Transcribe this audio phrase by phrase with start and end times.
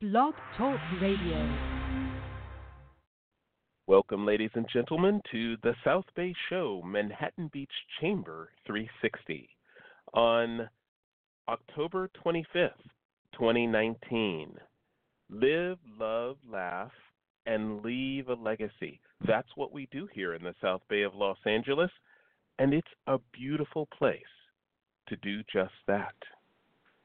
[0.00, 1.56] Blog Talk Radio.
[3.86, 7.68] Welcome, ladies and gentlemen, to the South Bay Show, Manhattan Beach
[8.00, 9.46] Chamber 360.
[10.14, 10.70] On
[11.50, 12.70] October 25th,
[13.34, 14.54] 2019,
[15.28, 16.92] live, love, laugh,
[17.44, 19.02] and leave a legacy.
[19.26, 21.90] That's what we do here in the South Bay of Los Angeles,
[22.58, 24.22] and it's a beautiful place
[25.08, 26.14] to do just that.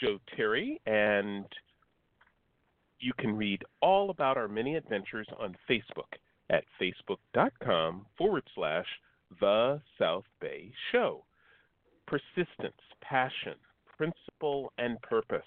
[0.00, 1.44] Joe Terry, and
[3.00, 6.18] you can read all about our many adventures on Facebook
[6.50, 8.86] at facebook.com forward slash
[9.40, 11.24] The South Bay Show.
[12.06, 13.54] Persistence, passion,
[13.96, 15.42] principle, and purpose.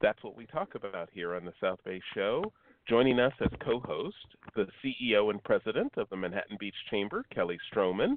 [0.00, 2.52] That's what we talk about here on the South Bay Show.
[2.88, 4.16] Joining us as co host,
[4.56, 8.16] the CEO and president of the Manhattan Beach Chamber, Kelly Stroman,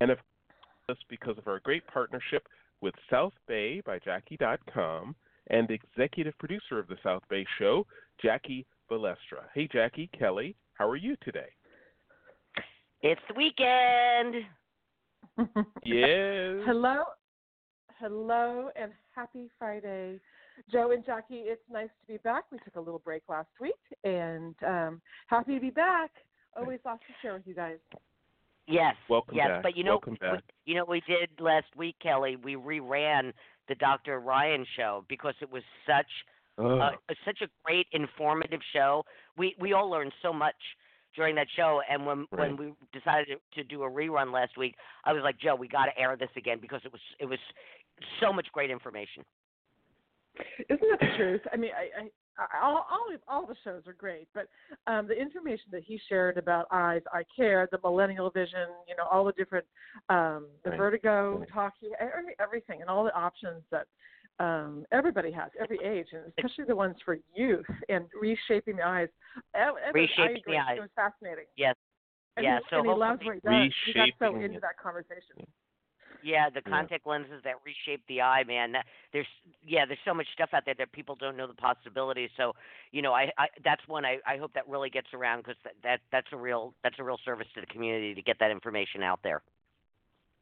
[0.00, 0.18] and of
[0.88, 2.46] course, because of our great partnership
[2.80, 5.14] with South Bay by Jackie.com
[5.50, 7.86] and executive producer of the South Bay Show,
[8.22, 9.44] Jackie Balestra.
[9.54, 11.48] Hey, Jackie, Kelly, how are you today?
[13.02, 14.44] It's the weekend.
[15.84, 16.64] yes.
[16.66, 17.04] Hello.
[18.00, 20.20] Hello and happy Friday.
[20.72, 22.44] Joe and Jackie, it's nice to be back.
[22.50, 23.74] We took a little break last week
[24.04, 26.10] and um, happy to be back.
[26.56, 27.76] Always lots to share with you guys.
[28.68, 28.94] Yes.
[29.08, 29.62] Welcome yes, back.
[29.62, 30.42] but you know, Welcome back.
[30.66, 32.36] We, you know, what we did last week, Kelly.
[32.36, 33.32] We reran
[33.68, 34.20] the Dr.
[34.20, 36.06] Ryan show because it was such
[36.58, 36.80] Ugh.
[36.80, 39.04] uh, such a great informative show.
[39.36, 40.54] We we all learned so much
[41.16, 44.74] during that show, and when when we decided to do a rerun last week,
[45.04, 47.38] I was like, Joe, we got to air this again because it was it was
[48.20, 49.24] so much great information.
[50.68, 51.40] Isn't that the truth?
[51.52, 52.08] I mean, I, I, I
[52.62, 54.48] all, all all the shows are great, but
[54.86, 59.04] um, the information that he shared about eyes, eye care, the millennial vision, you know,
[59.10, 59.66] all the different,
[60.08, 60.78] um, the Right.
[60.78, 61.48] vertigo, Right.
[61.48, 63.86] talking, every, everything, and all the options that
[64.38, 69.08] um, everybody has, every age, and especially the ones for youth and reshaping the eyes.
[69.54, 70.78] I Reshaping the eyes.
[70.78, 71.46] It was fascinating.
[71.56, 71.74] Yes.
[72.36, 73.72] And Yeah, he, so and he loves what he does.
[73.84, 75.44] He got so Reshaping into that conversation.
[76.22, 76.70] Yeah, the Yeah.
[76.70, 78.72] contact lenses that reshape the eye, man.
[78.72, 79.26] That, there's
[79.64, 82.30] yeah, there's so much stuff out there that people don't know the possibilities.
[82.36, 82.54] So,
[82.92, 85.74] you know, I, I that's one I, I hope that really gets around because that,
[85.82, 89.02] that that's a real that's a real service to the community to get that information
[89.02, 89.42] out there.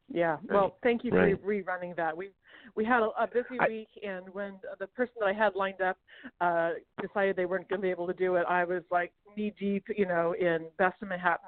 [0.08, 0.36] Yeah.
[0.48, 1.38] Well, thank you Right.
[1.40, 2.16] for rerunning that.
[2.16, 2.30] We
[2.74, 5.80] we had a, a busy I- week, and when the person that I had lined
[5.80, 5.98] up
[6.40, 6.70] uh,
[7.00, 9.84] decided they weren't going to be able to do it, I was like knee deep,
[9.96, 11.46] you know, in Best of Manhattan,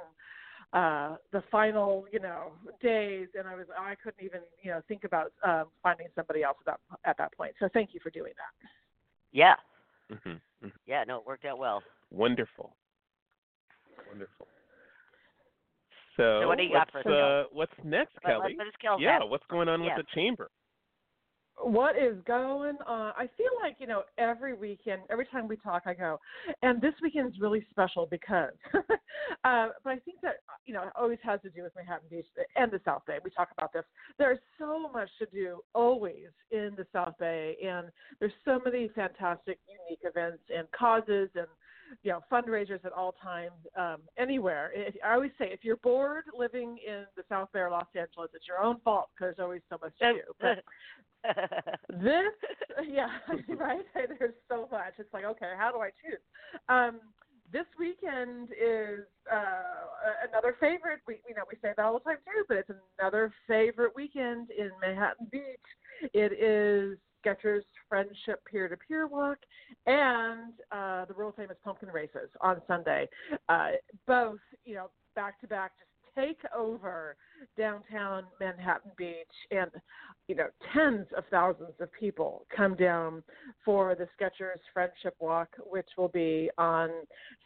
[0.73, 2.53] uh, the final, you know,
[2.83, 6.57] days, and I was I couldn't even, you know, think about um, finding somebody else
[6.61, 7.55] at that at that point.
[7.59, 8.69] So thank you for doing that.
[9.33, 9.57] Yeah,
[10.11, 10.73] Mhm, mhm.
[10.87, 11.83] yeah, no, it worked out well.
[12.11, 12.75] Wonderful.
[14.09, 14.49] Wonderful.
[16.17, 18.57] So, So what do you got what's, for us, uh, what's next, Kelly?
[18.59, 19.97] let- let yeah, have- what's going on yeah.
[19.97, 20.51] with the chamber?
[21.63, 23.13] What is going on?
[23.17, 26.21] I feel like, you know, every weekend, every time we talk, I go,
[26.63, 30.37] and this weekend is really special because, uh, but I think that,
[30.67, 32.27] you know, it always has to do with Manhattan Beach
[32.57, 33.19] and the South Bay.
[33.25, 33.85] We talk about this.
[34.19, 37.89] There's so much to do always in the South Bay, and
[38.21, 41.47] there's so many fantastic, unique events and causes and,
[42.03, 44.71] you know, fundraisers at all times, um, anywhere.
[44.75, 48.31] If, I always say, if you're bored living in the South Bay or Los Angeles,
[48.35, 50.21] it's your own fault because there's always so much to do.
[50.41, 50.65] But
[51.91, 52.33] this,
[52.89, 53.09] yeah,
[53.57, 53.85] right.
[53.95, 54.95] There's so much.
[54.99, 56.21] It's like, okay, how do I choose?
[56.69, 57.01] Um,
[57.51, 61.01] this weekend is uh, another favorite.
[61.07, 64.51] We, you know, we say that all the time too, but it's another favorite weekend
[64.51, 66.13] in Manhattan Beach.
[66.13, 69.39] It is Skechers Friendship Pier to Pier Walk
[69.87, 73.09] and uh, the world famous pumpkin races on Sunday.
[73.49, 73.71] Uh,
[74.07, 77.17] both, you know, back to back, just take over
[77.57, 79.15] downtown Manhattan Beach,
[79.51, 79.71] and
[80.27, 83.23] you know tens of thousands of people come down
[83.65, 86.91] for the Skechers Friendship Walk, which will be on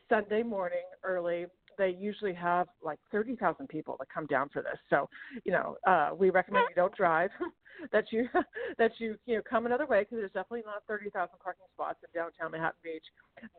[0.08, 1.46] Sunday morning early.
[1.78, 4.78] They usually have like 30,000 people that come down for this.
[4.90, 5.08] So,
[5.44, 7.30] you know, uh, we recommend you don't drive.
[7.90, 8.28] that you
[8.78, 12.20] that you you know come another way because there's definitely not 30,000 parking spots in
[12.20, 13.04] downtown Manhattan Beach.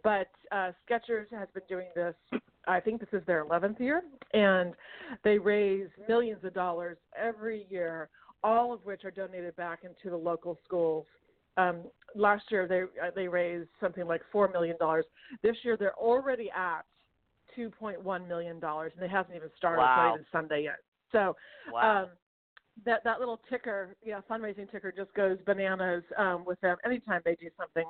[0.04, 2.15] But uh, Skechers has been doing this.
[2.68, 4.74] I think this is their 11th year, and
[5.24, 8.10] they raise millions of dollars every year,
[8.42, 11.06] all of which are donated back into the local schools.
[11.57, 11.81] Um,
[12.15, 15.06] last year they uh, they raised something like four million dollars.
[15.42, 16.86] This year they're already at
[17.58, 19.82] 2.1 million dollars, and they hasn't even started.
[19.82, 19.86] Wow.
[19.90, 20.78] It's not even Sunday yet.
[21.12, 21.36] So
[21.72, 22.04] Wow.
[22.04, 22.10] um,
[22.86, 27.36] that that little ticker, yeah, fundraising ticker just goes bananas um, with them anytime they
[27.36, 27.86] do something.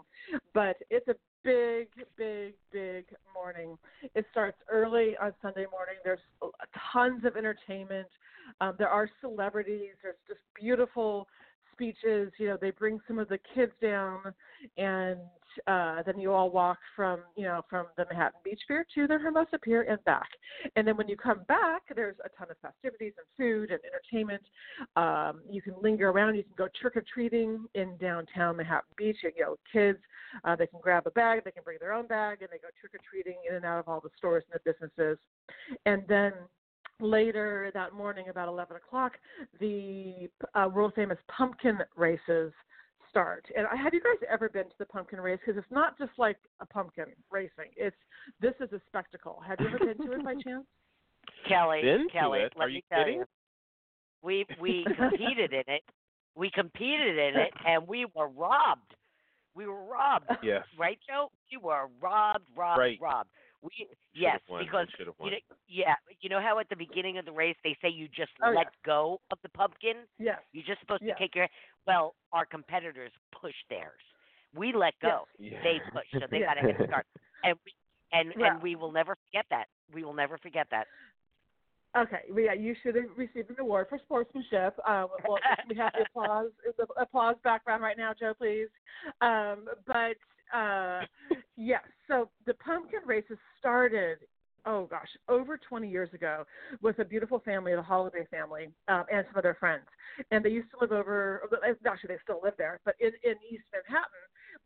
[0.53, 1.87] But it's a big,
[2.17, 3.77] big, big morning.
[4.13, 5.95] It starts early on Sunday morning.
[6.03, 6.19] There's
[6.91, 8.07] tons of entertainment.
[8.59, 9.91] Um, there are celebrities.
[10.01, 11.27] There's just beautiful
[11.71, 12.31] speeches.
[12.37, 14.33] You know, they bring some of the kids down,
[14.77, 15.17] and
[15.67, 19.17] uh, then you all walk from you know from the Manhattan Beach Pier to the
[19.17, 20.29] Hermosa Pier and back.
[20.75, 24.43] And then when you come back, there's a ton of festivities and food and entertainment.
[24.95, 26.35] Um, you can linger around.
[26.35, 29.17] You can go trick or treating in downtown Manhattan Beach.
[29.23, 29.99] You know, kids
[30.43, 32.67] uh, they can grab a bag, they can bring their own bag, and they go
[32.79, 35.17] trick or treating in and out of all the stores and the businesses.
[35.85, 36.33] And then
[36.99, 39.13] later that morning, about 11 o'clock,
[39.59, 42.51] the uh, world famous pumpkin races
[43.13, 43.45] start.
[43.55, 45.39] And I- have you guys ever been to the pumpkin race?
[45.45, 47.69] Because it's not just like a pumpkin racing.
[47.77, 47.95] It's
[48.41, 49.39] this is a spectacle.
[49.45, 50.65] Have you ever been to it by chance?
[51.47, 52.53] Kelly, Been to Kelly, it.
[52.57, 53.19] let Are me you tell kidding?
[53.19, 53.25] you,
[54.23, 55.83] we we competed in it.
[56.35, 58.95] We competed in it, and we were robbed.
[59.55, 60.63] We were robbed, Yes.
[60.79, 61.29] right, Joe?
[61.51, 62.97] We were robbed, robbed, Right.
[62.99, 63.29] robbed.
[63.63, 64.63] We Should've yes, won.
[64.63, 65.37] because should have you know,
[65.69, 68.49] yeah, you know how at the beginning of the race they say you just Oh,
[68.49, 68.85] let yeah.
[68.85, 70.03] go of the pumpkin.
[70.19, 70.39] Yes.
[70.51, 71.13] You're just supposed Yeah.
[71.13, 71.47] to take your.
[71.87, 74.01] Well, our competitors pushed theirs.
[74.53, 75.27] We let go.
[75.39, 75.63] Yeah.
[75.63, 76.53] They pushed, so they Yeah.
[76.55, 77.07] got to hit start.
[77.43, 77.71] And we
[78.11, 79.67] and Well- and we will never forget that.
[79.93, 80.87] We will never forget that.
[81.95, 84.75] Okay, well, yeah, you should have received an award for sportsmanship.
[84.87, 85.37] Um, well,
[85.69, 88.67] we have the applause, the applause background right now, Joe, please.
[89.21, 90.17] Um, but
[90.53, 91.01] uh,
[91.57, 94.19] yes, so the pumpkin races started.
[94.65, 96.45] Oh gosh, over 20 years ago,
[96.81, 99.83] with a beautiful family, the Holiday family, um, and some of their friends,
[100.31, 101.41] and they used to live over.
[101.85, 104.23] Actually, they still live there, but in, in East Manhattan,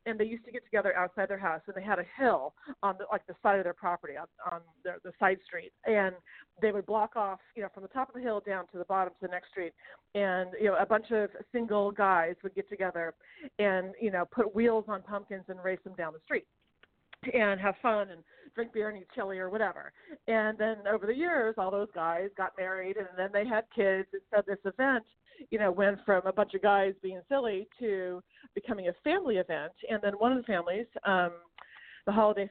[0.08, 2.96] and they used to get together outside their house, and they had a hill on
[2.98, 6.16] the like the side of their property on, on their, the side street, and
[6.62, 8.86] they would block off, you know, from the top of the hill down to the
[8.86, 9.74] bottom to the next street,
[10.16, 13.14] and you know, a bunch of single guys would get together
[13.60, 16.48] and you know, put wheels on pumpkins and race them down the street,
[17.34, 18.22] and have fun and
[18.56, 19.92] drink beer and eat chili or whatever.
[20.28, 24.08] And then over the years, all those guys got married and then they had kids,
[24.14, 25.04] and so this event,
[25.52, 28.22] you know, went from a bunch of guys being silly to
[28.56, 29.74] becoming a family event.
[29.90, 31.32] And then one of the families, um,
[32.06, 32.50] the holiday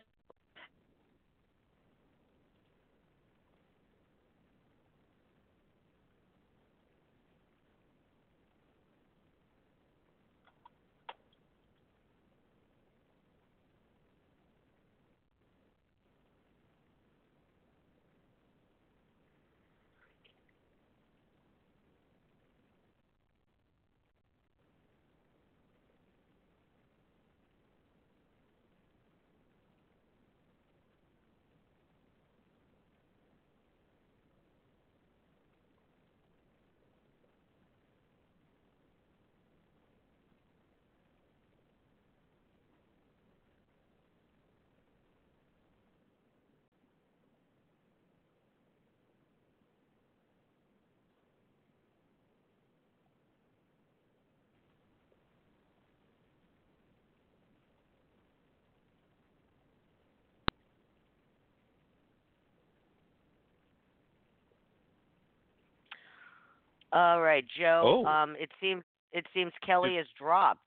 [66.96, 68.02] All right, Joe.
[68.04, 68.08] Oh.
[68.08, 70.60] Um, it seems it seems Kelly has dropped.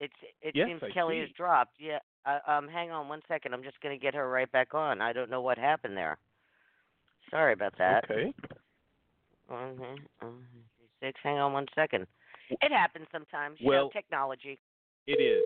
[0.00, 1.34] It's it Yes, seems I Kelly has see.
[1.36, 1.74] dropped.
[1.78, 1.98] Yeah.
[2.24, 3.52] Uh, um, hang on one second.
[3.52, 5.02] I'm just gonna get her right back on.
[5.02, 6.16] I don't know what happened there.
[7.30, 8.04] Sorry about that.
[8.10, 8.32] Okay.
[9.50, 10.28] Mm-hmm.
[11.02, 11.20] Six.
[11.22, 12.06] Hang on one second.
[12.50, 13.56] It happens sometimes.
[13.60, 14.58] You know, Well- technology.
[15.06, 15.42] It is.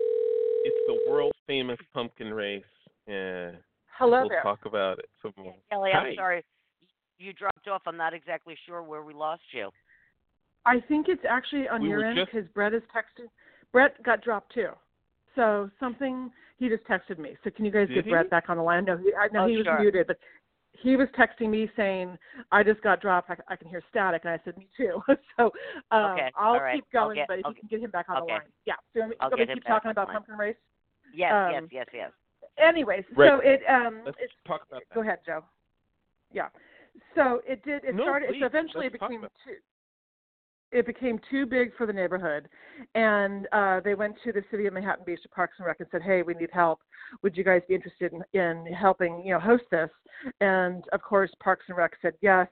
[0.65, 2.63] It's the world famous pumpkin race.
[3.07, 3.51] Yeah.
[3.97, 4.41] Hello we'll there.
[4.41, 5.55] talk about it some Yeah, more.
[5.71, 5.99] Kelly, Hi.
[5.99, 6.43] I'm sorry.
[7.17, 7.81] You dropped off.
[7.85, 9.69] I'm not exactly sure where we lost you.
[10.65, 13.27] I think it's actually on We your were end just- because Brett is texting.
[13.71, 14.69] Brett got dropped too.
[15.35, 17.35] So something he just texted me.
[17.43, 18.11] So can you guys Did get he?
[18.11, 18.85] Brett back on the line?
[18.85, 19.79] No, he, I know Oh, he was sure.
[19.79, 20.17] muted, but
[20.71, 22.17] he was texting me saying,
[22.51, 23.29] "I just got dropped.
[23.29, 25.01] I, I can hear static," and I said, "Me too."
[25.37, 25.51] so
[25.91, 26.75] um, Okay, I'll all right.
[26.75, 28.25] keep going, I'll get- but if I'll you can get him back on okay.
[28.27, 28.73] the line, yeah.
[28.93, 30.15] So you I'll want me to keep talking about line.
[30.17, 30.55] pumpkin race.
[31.13, 32.11] Yes, Um, yes, yes, yes.
[32.57, 33.29] Anyways, Right.
[33.29, 34.95] so it um, Let's it, talk about that.
[34.95, 35.43] go ahead, Joe.
[36.31, 36.47] Yeah.
[37.15, 37.83] So it did.
[37.83, 38.29] It No, started.
[38.29, 38.39] please.
[38.41, 39.55] So eventually, became too.
[40.71, 42.49] It became too big for the neighborhood,
[42.95, 45.87] and uh, they went to the city of Manhattan Beach to Parks and Rec and
[45.91, 46.81] said, "Hey, we need help.
[47.21, 49.89] Would you guys be interested in, in helping, you know, host this?"
[50.41, 52.47] And of course, Parks and Rec said yes.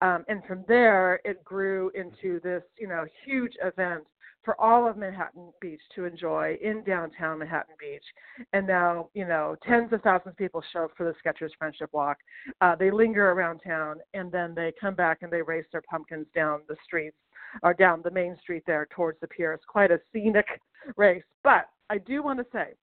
[0.00, 4.04] Um, and from there, it grew into this, you know, huge event
[4.44, 8.04] for all of Manhattan Beach to enjoy in downtown Manhattan Beach.
[8.52, 11.90] And now, you know, tens of thousands of people show up for the Skechers Friendship
[11.92, 12.18] Walk.
[12.60, 16.26] Uh, they linger around town, and then they come back and they race their pumpkins
[16.34, 17.16] down the streets
[17.62, 19.52] or down the main street there towards the pier.
[19.52, 20.46] It's quite a scenic
[20.96, 21.22] race.
[21.44, 22.74] But I do want to say,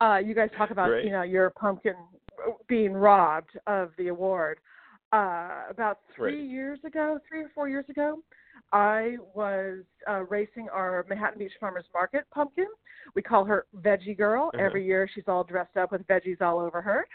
[0.00, 1.04] uh, you guys talk about Right.
[1.04, 1.94] you know your pumpkin
[2.68, 4.60] being robbed of the award.
[5.12, 6.50] Uh, about three Right.
[6.50, 8.22] years ago, three or four years ago,
[8.72, 12.66] I was uh, racing our Manhattan Beach Farmers Market pumpkin.
[13.14, 14.50] We call her Veggie Girl.
[14.52, 14.62] Uh-huh.
[14.62, 17.06] Every year she's all dressed up with veggies all over her.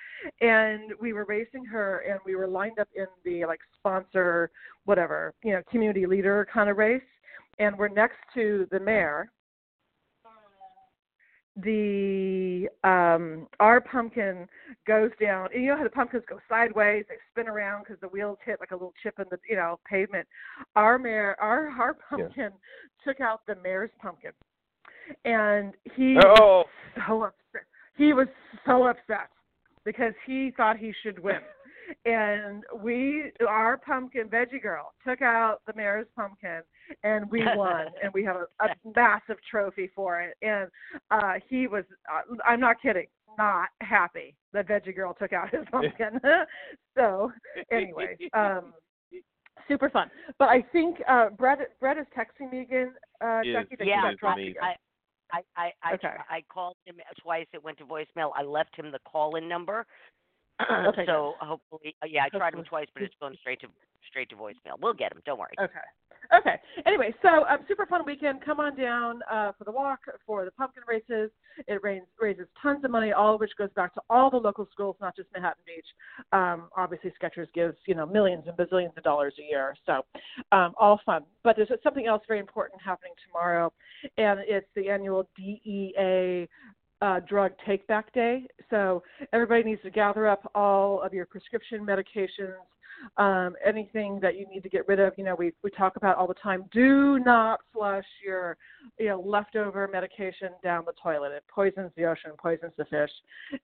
[0.42, 4.50] And we were racing her and we were lined up in the like sponsor,
[4.86, 7.02] whatever, you know, community leader kind of race.
[7.60, 9.30] And we're next to the mayor.
[11.56, 14.48] The um our pumpkin
[14.88, 18.08] goes down and you know how the pumpkins go sideways they spin around because the
[18.08, 20.28] wheels hit like a little chip in the you know pavement.
[20.76, 22.50] Our mayor our our pumpkin
[23.06, 24.32] took out the mayor's pumpkin
[25.26, 26.64] and he Oh,
[26.96, 27.68] was so upset.
[27.98, 28.28] He was
[28.66, 29.30] so upset
[29.86, 31.42] because he thought he should win
[32.06, 36.62] and we our pumpkin veggie girl took out the mayor's pumpkin
[37.04, 40.70] and we won and we have a, a massive trophy for it and
[41.12, 41.84] uh he was
[42.14, 43.08] uh, i'm not kidding
[43.38, 46.20] not happy that veggie girl took out his pumpkin
[46.98, 47.32] so
[47.72, 48.74] anyway um
[49.68, 50.10] super fun
[50.40, 53.96] but i think uh brett brett is texting me again uh Is- Jackie, that yeah,
[53.98, 54.52] you got is dropped amazing.
[54.58, 54.64] again.
[54.64, 54.76] I,
[55.32, 56.14] I, I, I, Okay.
[56.30, 57.48] I called him twice.
[57.54, 58.30] It went to voicemail.
[58.36, 59.84] I left him the call-in number.
[60.62, 63.68] Okay, so hopefully, uh, yeah, I tried him twice, but it's going straight to
[64.10, 64.80] straight to voicemail.
[64.80, 65.22] We'll get him.
[65.26, 65.54] Don't worry.
[65.60, 65.74] Okay.
[66.38, 66.56] Okay.
[66.86, 68.44] Anyway, so um, super fun weekend.
[68.44, 71.32] Come on down uh, for the walk, for the pumpkin races.
[71.68, 74.68] It rains, raises tons of money, all of which goes back to all the local
[74.72, 75.86] schools, not just Manhattan Beach.
[76.32, 80.06] Um, obviously, Skechers gives you know millions and bazillions of dollars a year, so
[80.52, 81.24] um, all fun.
[81.44, 83.72] But there's something else very important happening tomorrow,
[84.18, 86.48] and it's the annual DEA
[87.04, 88.48] uh, drug take back day.
[88.70, 92.56] So everybody needs to gather up all of your prescription medications,
[93.18, 95.12] um, anything that you need to get rid of.
[95.18, 96.64] You know, we we talk about all the time.
[96.72, 98.56] Do not flush your
[98.98, 101.34] you know leftover medication down the toilet.
[101.34, 103.12] It poisons the ocean, poisons the fish,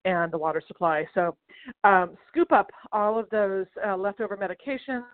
[0.04, 1.06] and the water supply.
[1.14, 1.34] So
[1.82, 5.04] um, scoop up all of those uh, leftover medications.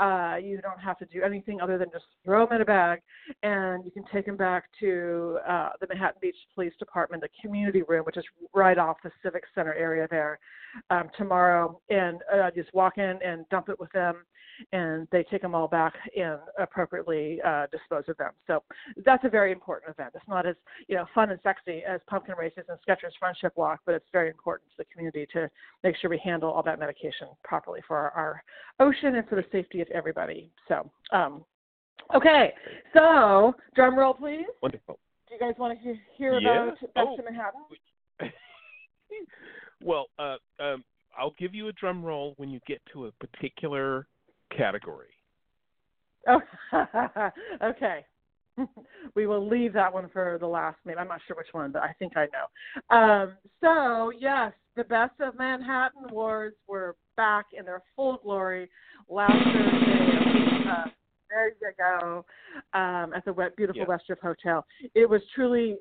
[0.00, 3.00] Uh, you don't have to do anything other than just throw them in a bag,
[3.42, 7.82] and you can take them back to uh, the Manhattan Beach Police Department, the community
[7.82, 8.24] room, which is
[8.54, 10.38] right off the Civic Center area there,
[10.90, 14.24] um, tomorrow, and uh, just walk in and dump it with them,
[14.72, 18.30] and they take them all back and appropriately uh, dispose of them.
[18.46, 18.62] So
[19.04, 20.12] that's a very important event.
[20.14, 20.56] It's not as
[20.88, 24.28] you know fun and sexy as pumpkin races and Skechers Friendship Walk, but it's very
[24.28, 25.48] important to the community to
[25.82, 28.44] make sure we handle all that medication properly for our, our
[28.80, 30.50] ocean and for the safety of everybody.
[30.68, 31.44] So, um,
[32.14, 32.52] okay,
[32.94, 34.46] so drum roll, please.
[34.62, 34.98] wonderful.
[35.28, 36.64] Do you guys want to he- hear Yeah.
[36.64, 37.16] about Back Oh.
[37.16, 37.60] to Manhattan?
[39.82, 40.84] well, uh, um,
[41.16, 44.06] I'll give you a drum roll when you get to a particular
[44.56, 45.08] category.
[46.28, 46.40] Oh,
[47.62, 48.04] okay.
[49.14, 50.78] we will leave that one for the last.
[50.84, 52.96] Maybe I'm not sure which one, but I think I know.
[52.96, 53.32] Um,
[53.62, 58.68] so yes, the best of Manhattan Awards were back in their full glory
[59.08, 60.70] last Thursday.
[60.70, 60.84] Uh,
[61.30, 62.24] there you go,
[62.74, 63.86] um, at the beautiful.
[63.86, 64.64] Western Hotel.
[64.94, 65.78] It was truly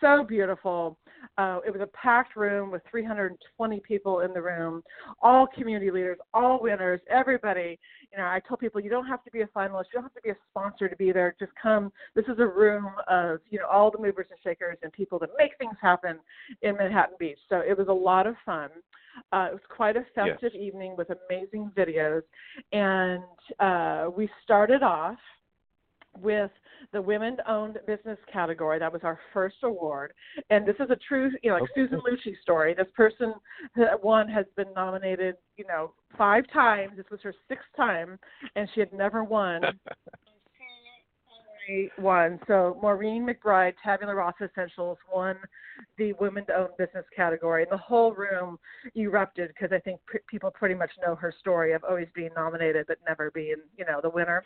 [0.00, 0.98] so beautiful.
[1.38, 4.82] Uh, it was a packed room with 320 people in the room,
[5.22, 7.78] all community leaders, all winners, everybody.
[8.12, 10.14] You know, I told people you don't have to be a finalist, you don't have
[10.14, 11.34] to be a sponsor to be there.
[11.38, 11.92] Just come.
[12.14, 15.30] This is a room of you know all the movers and shakers and people that
[15.38, 16.18] make things happen
[16.62, 17.38] in Manhattan Beach.
[17.48, 18.70] So it was a lot of fun.
[19.32, 22.22] Uh, it was quite a festive evening with amazing videos,
[22.72, 23.22] and
[23.60, 25.16] uh, we started off
[26.20, 26.50] with
[26.92, 28.78] the women owned business category.
[28.78, 30.12] That was our first award.
[30.50, 31.72] And this is a true, you know, like Okay.
[31.74, 32.74] Susan Lucci story.
[32.74, 33.34] This person,
[33.78, 36.96] uh, one, has been nominated, you know, five times.
[36.96, 38.18] This was her sixth time,
[38.54, 39.62] and she had never won.
[41.98, 42.38] won.
[42.46, 45.36] So Maureen McBride, Tabula Rasa Essentials, won
[45.98, 48.58] the women-owned business category, and the whole room
[48.96, 52.86] erupted because I think pr- people pretty much know her story of always being nominated
[52.86, 54.44] but never being, you know, the winner.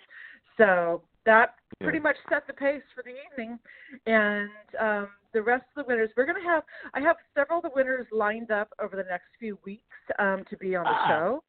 [0.57, 3.59] So that pretty much set the pace for the evening,
[4.07, 6.63] and um, the rest of the winners, we're going to have.
[6.95, 9.85] I have several of the winners lined up over the next few weeks
[10.19, 11.09] um, to be on the Ah.
[11.09, 11.45] show.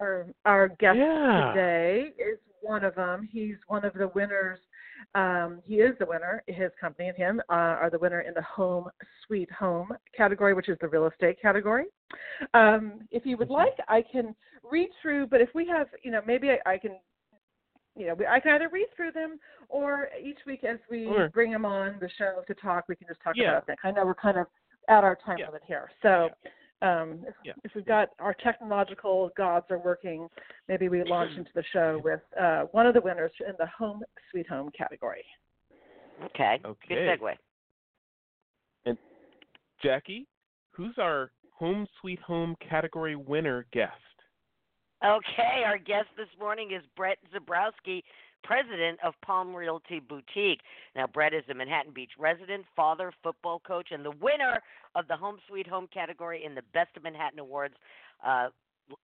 [0.00, 1.52] Our, our guest Yeah.
[1.54, 3.26] today is one of them.
[3.30, 4.58] He's one of the winners.
[5.14, 6.42] Um, he is the winner.
[6.46, 8.88] His company and him uh, are the winner in the home
[9.26, 11.84] sweet home category, which is the real estate category.
[12.54, 15.28] Um, if you would like, I can read through.
[15.28, 16.96] But if we have, you know, maybe I, I can,
[17.96, 21.28] you know, we- I can either read through them or each week as we Or-
[21.30, 23.52] bring them on the show to talk, we can just talk Yeah.
[23.52, 23.76] about them.
[23.82, 24.46] I know we're kind of
[24.88, 25.46] at our time Yeah.
[25.46, 26.30] limit here, so.
[26.82, 27.54] Um, if, Yeah.
[27.64, 30.28] if we've got our technological gods are working,
[30.68, 34.04] maybe we launch into the show with uh, one of the winners in the home
[34.30, 35.24] sweet home category.
[36.22, 36.60] Okay.
[36.62, 36.88] Okay.
[36.94, 37.38] Good segue.
[38.84, 38.98] And
[39.82, 40.28] Jackie,
[40.72, 43.94] who's our home sweet home category winner guest?
[45.06, 48.02] Okay, our guest this morning is Brett Zebrowski,
[48.42, 50.62] president of Palm Realty Boutique.
[50.96, 54.60] Now, Brett is a Manhattan Beach resident, father, football coach, and the winner
[54.96, 57.74] of the Home Sweet Home category in the Best of Manhattan Awards
[58.26, 58.48] uh,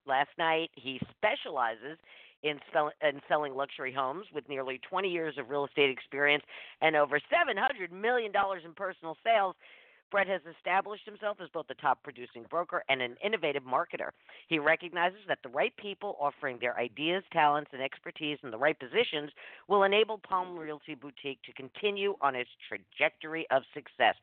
[0.05, 0.71] last night.
[0.75, 1.97] He specializes
[2.41, 6.43] in, sell- in selling luxury homes with nearly 20 years of real estate experience
[6.81, 8.33] and over $700 million
[8.65, 9.55] in personal sales.
[10.13, 14.11] Brett has established himself as both a top producing broker and an innovative marketer.
[14.47, 18.79] He recognizes that the right people offering their ideas, talents, and expertise in the right
[18.79, 19.31] positions
[19.67, 24.13] will enable Palm Realty Boutique to continue on its trajectory of success.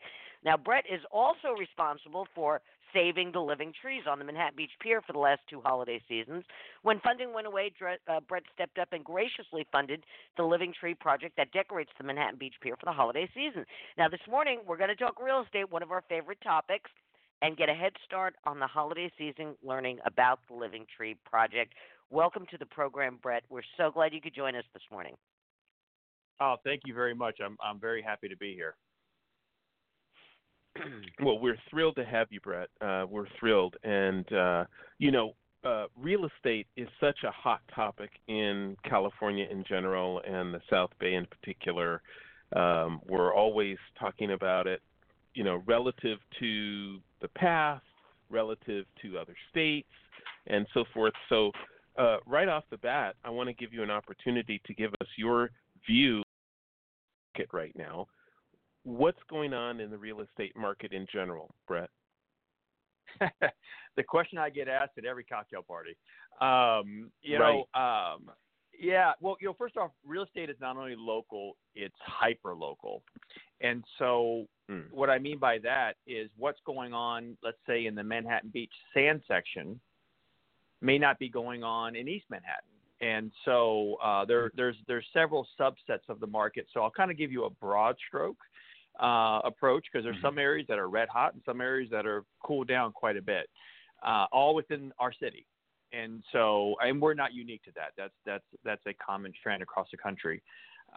[0.44, 5.00] Now, Brett is also responsible for saving the living trees on the Manhattan Beach Pier
[5.02, 6.44] for the last two holiday seasons.
[6.82, 10.04] When funding went away, Dre- uh, Brett stepped up and graciously funded
[10.36, 13.64] the Living Tree project that decorates the Manhattan Beach Pier for the holiday season.
[13.98, 16.90] Now, this morning, we're going to talk real estate, one of our favorite topics,
[17.42, 21.74] and get a head start on the holiday season learning about the Living Tree project.
[22.10, 23.44] Welcome to the program, Brett.
[23.48, 25.14] We're so glad you could join us this morning.
[26.40, 27.38] Oh, thank you very much.
[27.44, 28.74] I'm I'm very happy to be here.
[31.22, 32.68] Well, we're thrilled to have you, Brett.
[32.80, 34.64] Uh, we're thrilled, and uh,
[34.98, 35.34] you know,
[35.64, 40.90] uh, real estate is such a hot topic in California in general, and the South
[40.98, 42.00] Bay in particular.
[42.56, 44.80] Um, we're always talking about it,
[45.34, 47.84] you know, relative to the past,
[48.30, 49.88] relative to other states,
[50.46, 51.12] and so forth.
[51.28, 51.52] So,
[51.98, 55.08] uh, right off the bat, I want to give you an opportunity to give us
[55.16, 55.50] your
[55.86, 56.22] view
[57.52, 58.06] right now
[58.84, 61.90] what's going on in the real estate market in general, Brett?
[63.96, 65.96] the question I get asked at every cocktail party.
[66.40, 67.64] Um, you Right.
[67.74, 68.30] know, um,
[68.78, 69.12] yeah.
[69.20, 73.02] Well, you know, first off, real estate is not only local; it's hyper local.
[73.60, 74.90] And so, Mm.
[74.90, 78.72] what I mean by that is what's going on, let's say, in the Manhattan Beach
[78.94, 79.80] sand section,
[80.80, 82.70] may not be going on in East Manhattan.
[83.02, 86.66] And so uh, there, there's there's several subsets of the market.
[86.72, 88.38] So I'll kind of give you a broad stroke
[89.00, 92.24] uh, approach because there's some areas that are red hot and some areas that are
[92.44, 93.48] cooled down quite a bit,
[94.06, 95.46] uh, all within our city.
[95.92, 97.92] And so, and we're not unique to that.
[97.96, 100.42] That's that's that's a common trend across the country.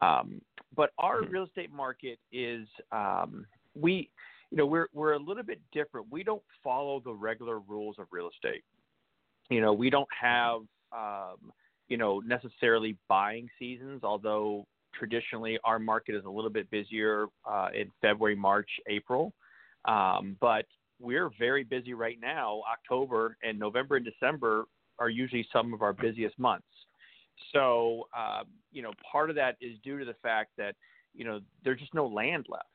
[0.02, 0.42] Um,
[0.76, 1.32] but our Mhm.
[1.32, 4.12] real estate market is um, we,
[4.52, 6.12] you know, we're we're a little bit different.
[6.12, 8.64] We don't follow the regular rules of real estate.
[9.50, 10.62] You know, we don't have
[10.92, 11.52] um,
[11.88, 17.70] you know necessarily buying seasons, although traditionally our market is a little bit busier uh,
[17.74, 19.34] in February, March, April.
[19.86, 20.66] Um, but
[21.00, 22.62] we're very busy right now.
[22.72, 24.66] October and November and December
[25.00, 26.68] are usually some of our busiest months.
[27.52, 30.76] So, uh, you know, part of that is due to the fact that,
[31.14, 32.68] you know, there's just no land left.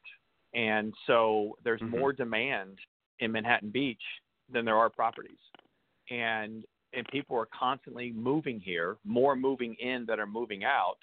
[0.55, 1.91] And so there's Mhm.
[1.91, 2.79] more demand
[3.21, 4.03] in Manhattan Beach
[4.49, 5.41] than there are properties.
[6.11, 10.99] And and people are constantly moving here, more moving in than are moving out.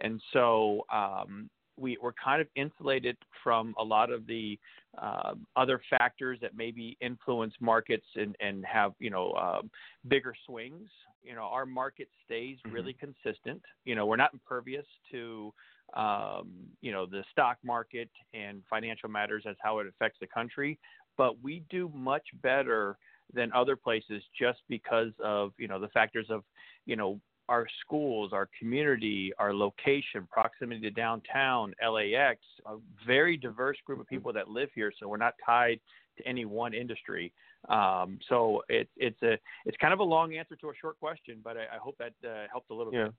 [0.00, 4.58] And so um, we, we're kind of insulated from a lot of the
[4.98, 9.62] uh, other factors that maybe influence markets and, and have, you know, uh,
[10.08, 10.88] bigger swings.
[11.22, 12.72] You know, our market stays Mhm.
[12.72, 13.62] really consistent.
[13.84, 15.52] You know, we're not impervious to,
[15.94, 20.78] um, you know, the stock market and financial matters as how it affects the country,
[21.16, 22.98] but we do much better
[23.32, 26.42] than other places just because of, you know, the factors of,
[26.86, 33.76] you know, our schools, our community, our location, proximity to downtown, LAX, a very diverse
[33.84, 34.92] group of people that live here.
[34.98, 35.80] So we're not tied
[36.16, 37.32] to any one industry.
[37.68, 39.36] Um, so it, it's a
[39.66, 42.12] it's kind of a long answer to a short question, but I, I hope that
[42.24, 43.06] uh, helped a little Yeah.
[43.06, 43.14] bit.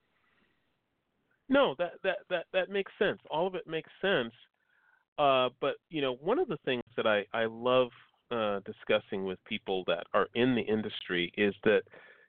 [1.50, 3.20] No, that that that that makes sense.
[3.30, 4.34] All of it makes sense.
[5.20, 7.90] Uh, but you know, one of the things that I I love
[8.32, 11.82] uh, discussing with people that are in the industry is that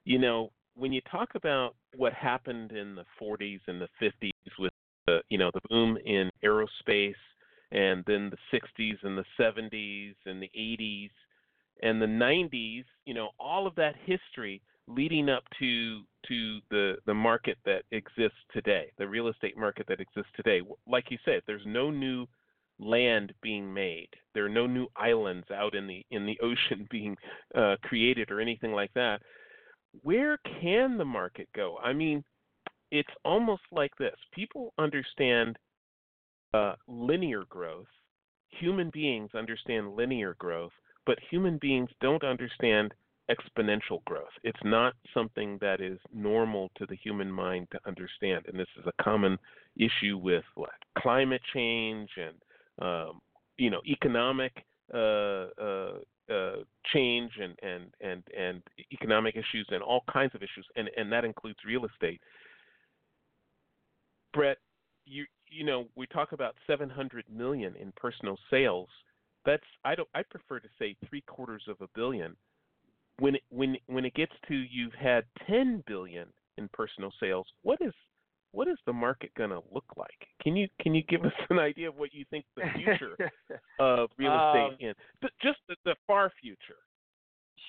[0.03, 4.71] you know when you talk about what happened in the 40s and the 50s with
[5.07, 7.13] the you know the boom in aerospace
[7.71, 11.09] and then the 60s and the 70s and the 80s
[11.81, 17.13] and the 90s, you know, all of that history leading up to to the the
[17.13, 20.61] market that exists today, the real estate market that exists today.
[20.87, 22.25] Like you said, there's no new
[22.79, 24.09] land being made.
[24.33, 27.17] There are no new islands out in the in the ocean being
[27.55, 29.21] uh, created or anything like that.
[30.01, 31.77] Where can the market go?
[31.83, 32.23] I mean,
[32.91, 34.15] it's almost like this.
[34.33, 35.57] People understand
[36.53, 37.87] uh, linear growth.
[38.59, 40.71] Human beings understand linear growth,
[41.05, 42.93] but human beings don't understand
[43.31, 44.33] exponential growth.
[44.43, 48.85] It's not something that is normal to the human mind to understand, and this is
[48.85, 49.37] a common
[49.77, 50.43] issue with
[50.97, 52.35] climate change and
[52.85, 53.19] um,
[53.57, 54.51] you know economic
[54.93, 55.93] Uh, uh,
[56.31, 56.55] uh,
[56.93, 58.61] change and, and and and
[58.93, 62.21] economic issues and all kinds of issues, and and that includes real estate.
[64.33, 64.57] Brett,
[65.05, 68.89] you you know we talk about 700 million in personal sales.
[69.45, 72.35] That's I don't I prefer to say three quarters of a billion.
[73.19, 77.79] When it, when when it gets to you've had 10 billion in personal sales, what
[77.81, 77.93] is
[78.53, 80.27] what is the market going to look like?
[80.41, 83.17] Can you can you give us an idea of what you think the future
[83.79, 84.93] of real estate um, in
[85.41, 86.79] just the, the, far future?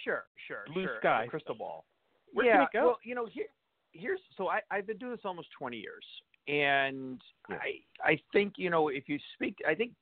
[0.04, 0.96] Sure, sure, blue sure.
[1.00, 1.86] sky, crystal ball.
[2.32, 2.84] Where yeah, go?
[2.84, 3.46] well, you know, here,
[3.92, 6.04] here's so I, I've been doing this almost 20 years,
[6.48, 7.56] and yeah.
[7.56, 9.92] I I think you know if you speak, I think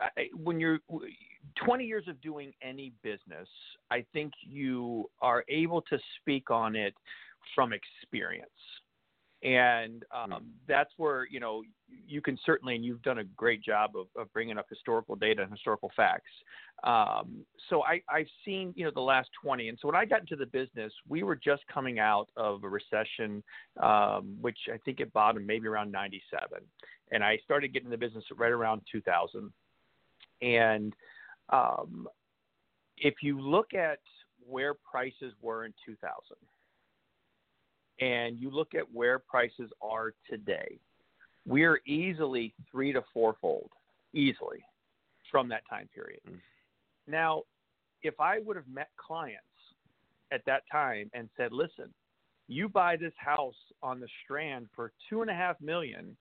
[0.00, 0.80] I, when you're
[1.64, 3.48] 20 years of doing any business,
[3.92, 6.94] I think you are able to speak on it
[7.54, 8.50] from experience
[9.42, 10.44] and um, mm-hmm.
[10.68, 11.62] that's where you know
[12.06, 15.42] you can certainly and you've done a great job of, of bringing up historical data
[15.42, 16.30] and historical facts.
[16.84, 20.20] Um, so I, i've seen you know the last 20 and so when i got
[20.20, 23.40] into the business we were just coming out of a recession
[23.80, 26.58] um, which i think it bottomed maybe around 97
[27.12, 29.52] and i started getting the business right around 2000
[30.40, 30.92] and
[31.50, 32.08] um,
[32.98, 34.00] if you look at
[34.44, 36.00] where prices were in 2000
[38.02, 40.76] and you look at where prices are today,
[41.46, 43.70] we're easily three to fourfold,
[44.12, 44.58] easily,
[45.30, 46.20] from that time period.
[46.28, 46.38] Mm.
[47.06, 47.42] Now,
[48.02, 49.44] if I would have met clients
[50.32, 51.94] at that time and said, listen,
[52.48, 56.16] you buy this house on the strand for two and a half million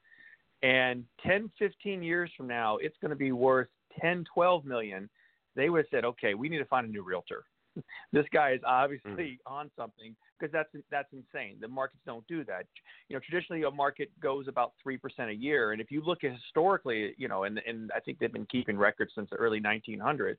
[0.62, 3.68] and 10 15 years from now it's going to be worth
[4.00, 5.10] 10 12 million
[5.56, 7.46] they would have said okay we need to find a new realtor
[8.14, 9.38] this guy is obviously mm.
[9.46, 11.58] on something because that's that's insane.
[11.60, 12.66] The markets don't do that.
[13.10, 16.24] You know, traditionally a market goes about three percent a year, and if you look
[16.24, 19.62] at historically, you know, and and I think they've been keeping records since the early
[19.62, 20.38] 1900s.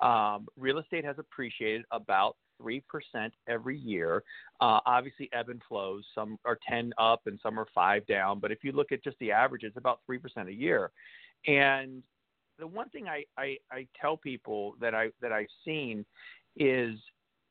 [0.00, 4.22] Um, real estate has appreciated about three percent every year.
[4.60, 6.04] Uh, obviously, ebb and flows.
[6.14, 8.38] Some are ten up and some are five down.
[8.38, 10.90] But if you look at just the average, it's about three percent a year.
[11.46, 12.02] And
[12.58, 16.04] the one thing I, I, I tell people that I that I've seen
[16.58, 16.98] is,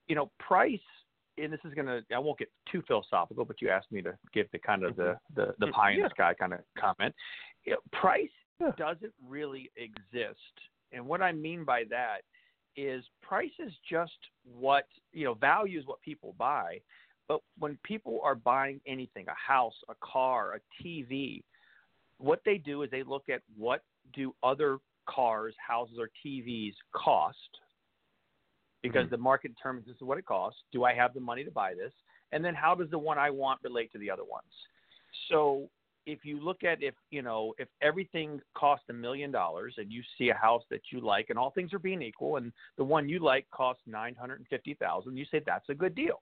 [0.08, 0.80] you know, price
[1.38, 4.48] and this is gonna I won't get too philosophical, but you asked me to give
[4.52, 5.42] the kind of the mm-hmm.
[5.42, 7.14] the, the mm, pie in the sky kind of comment.
[7.64, 8.72] You know, price yeah.
[8.78, 10.40] doesn't really exist,
[10.92, 12.20] and what I mean by that
[12.76, 16.80] is price is just what you know value is what people buy,
[17.28, 21.44] but when people are buying anything, a house, a car, a TV,
[22.18, 27.38] what they do is they look at what do other cars, houses, or TVs cost
[28.88, 29.16] because mm-hmm.
[29.16, 30.60] the market determines this is what it costs.
[30.72, 31.94] Do I have the money to buy this?
[32.32, 34.52] And then how does the one I want relate to the other ones?
[35.30, 35.70] So
[36.06, 40.02] if you look at if you know if everything costs a million dollars and you
[40.18, 43.10] see a house that you like and all things are being equal and the one
[43.10, 46.22] you like costs nine hundred and fifty thousand, you say that's a good deal,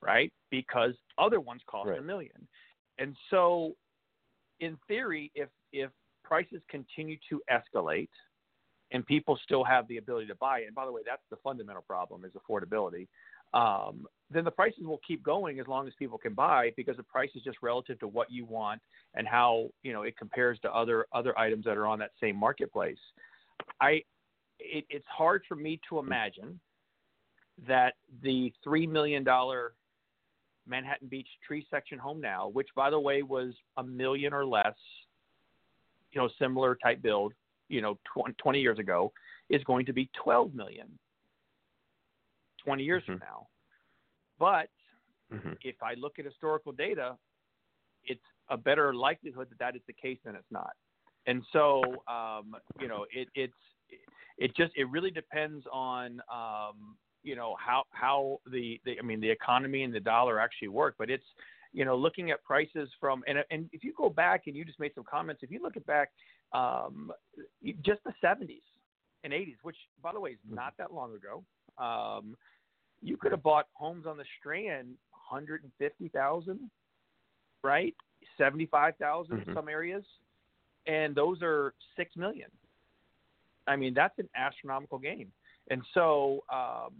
[0.00, 0.32] right?
[0.50, 1.98] Because other ones cost right.
[1.98, 2.48] a million,
[2.98, 3.74] and so
[4.60, 5.90] in theory, if if
[6.22, 8.08] prices continue to escalate
[8.94, 10.66] and people still have the ability to buy it.
[10.66, 13.08] And by the way, that's the fundamental problem is affordability.
[13.52, 17.02] Um, then the prices will keep going as long as people can buy because the
[17.02, 18.80] price is just relative to what you want
[19.14, 22.36] and how you know it compares to other other items that are on that same
[22.36, 22.98] marketplace.
[23.80, 24.02] I
[24.60, 26.58] it, it's hard for me to imagine
[27.68, 29.74] that the three million dollar
[30.66, 34.74] Manhattan Beach tree section home now, which by the way was a million or less,
[36.12, 37.34] you know, similar type build,
[37.68, 39.12] you know 20, 20 years ago
[39.50, 40.86] is going to be 12 million
[42.64, 43.12] 20 years mm-hmm.
[43.12, 43.46] from now.
[44.38, 44.68] But
[45.32, 45.52] mm-hmm.
[45.62, 47.16] if I look at historical data,
[48.04, 50.72] it's a better likelihood that that is the case than it's not.
[51.26, 53.52] And so, um, you know, it, it's
[54.36, 59.20] it just it really depends on um, you know how how the, the I mean
[59.20, 60.96] the economy and the dollar actually work.
[60.98, 61.24] But it's
[61.72, 64.80] you know looking at prices from and and if you go back and you just
[64.80, 66.10] made some comments, if you look at back
[66.54, 67.12] um,
[67.82, 68.62] just the 70s
[69.24, 71.44] and 80s, which by the way is not that long ago.
[71.78, 72.36] Um,
[73.02, 74.96] you could have bought homes on the Strand
[75.30, 76.70] 150,000,
[77.62, 77.94] right?
[78.38, 79.48] 75,000 Mhm.
[79.48, 80.04] in some areas,
[80.86, 82.50] and those are six million.
[83.66, 85.32] I mean, that's an astronomical gain.
[85.70, 86.92] And so um,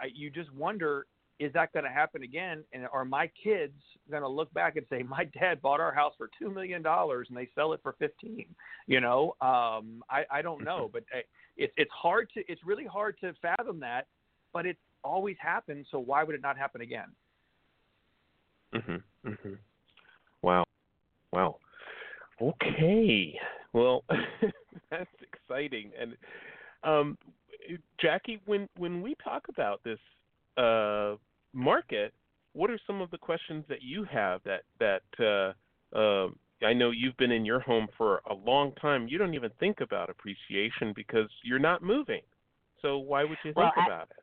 [0.00, 1.06] I, you just wonder,
[1.38, 2.64] is that going to happen again?
[2.72, 3.74] And are my kids
[4.10, 7.28] going to look back and say, my dad bought our house for two million dollars
[7.28, 8.46] and they sell it for fifteen?
[8.86, 11.20] You know, um, I, I don't know, but uh,
[11.56, 14.06] it's it's hard to it's really hard to fathom that,
[14.52, 15.86] but it always happens.
[15.90, 17.08] So why would it not happen again?
[18.74, 19.02] Mhm.
[19.24, 19.58] Mhm.
[20.42, 20.64] Wow.
[21.32, 21.56] Wow.
[22.40, 23.38] Okay.
[23.72, 24.04] Well,
[24.90, 25.90] that's exciting.
[25.98, 26.16] And
[26.82, 27.18] um,
[28.00, 29.98] Jackie, when when we talk about this
[30.56, 31.14] uh,
[31.52, 32.12] market,
[32.52, 36.28] what are some of the questions that you have that that uh, uh,
[36.64, 39.06] I know you've been in your home for a long time.
[39.08, 42.22] You don't even think about appreciation because you're not moving.
[42.82, 44.16] So why would you think Well, I- about it?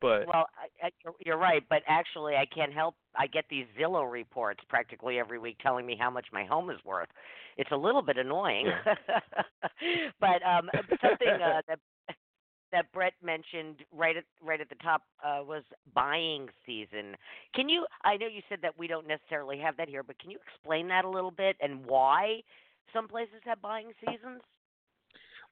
[0.00, 0.90] But Well, I, I,
[1.26, 2.94] you're- right, but actually, I can't help.
[3.16, 6.78] I get these Zillow reports practically every week telling me how much my home is
[6.84, 7.08] worth.
[7.56, 8.66] It's a little bit annoying,
[10.20, 10.70] but um,
[11.02, 11.80] something uh, that
[12.72, 15.62] that Brett mentioned right at right at the top uh, was
[15.94, 17.16] buying season.
[17.54, 17.86] Can you?
[18.04, 20.88] I know you said that we don't necessarily have that here, but can you explain
[20.88, 22.40] that a little bit and why
[22.92, 24.40] some places have buying seasons?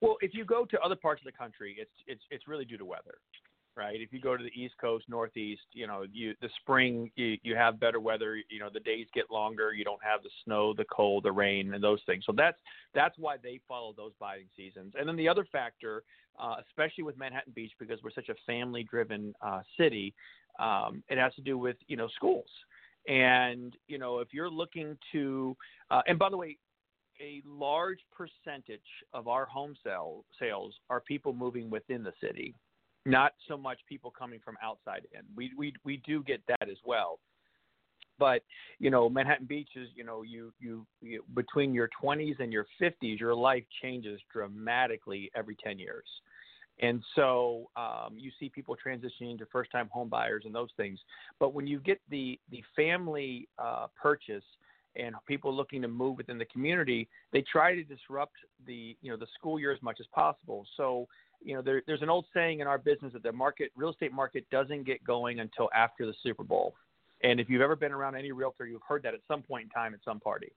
[0.00, 2.78] Well, if you go to other parts of the country, it's it's it's really due
[2.78, 3.18] to weather,
[3.76, 4.00] right?
[4.00, 7.54] If you go to the East Coast, Northeast, you know, you the spring you you
[7.54, 8.36] have better weather.
[8.48, 9.72] You know, the days get longer.
[9.72, 12.24] You don't have the snow, the cold, the rain, and those things.
[12.26, 12.58] So that's
[12.94, 14.94] that's why they follow those buying seasons.
[14.98, 16.02] And then the other factor,
[16.40, 20.14] uh, especially with Manhattan Beach, because we're such a family-driven uh, city,
[20.58, 22.48] um, it has to do with you know schools.
[23.08, 25.56] And you know, if you're looking to,
[25.90, 26.56] uh, and by the way,
[27.20, 28.80] a large percentage
[29.14, 32.54] of our home sale, sales are people moving within the city,
[33.06, 35.20] not so much people coming from outside in.
[35.36, 37.18] We we we do get that as well.
[38.18, 38.42] But
[38.78, 42.66] you know, Manhattan Beach is you know you you, you between your 20s and your
[42.80, 46.06] 50s, your life changes dramatically every 10 years.
[46.80, 50.98] And so um, you see people transitioning to first-time home buyers and those things.
[51.40, 54.44] But when you get the the family uh, purchase
[54.98, 58.34] and people looking to move within the community, they try to disrupt
[58.66, 60.66] the you know the school year as much as possible.
[60.76, 61.06] So
[61.42, 64.12] you know there, there's an old saying in our business that the market real estate
[64.12, 66.74] market doesn't get going until after the Super Bowl.
[67.22, 69.70] And if you've ever been around any realtor, you've heard that at some point in
[69.70, 70.52] time at some party.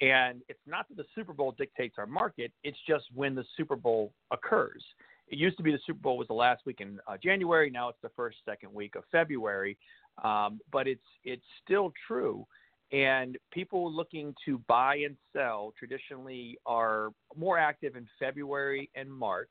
[0.00, 3.76] And it's not that the Super Bowl dictates our market; it's just when the Super
[3.76, 4.82] Bowl occurs.
[5.28, 7.70] It used to be the Super Bowl was the last week in uh, January.
[7.70, 9.78] Now it's the first, second week of February.
[10.22, 12.46] Um, but it's it's still true
[12.92, 19.48] and people looking to buy and sell traditionally are more active in February and March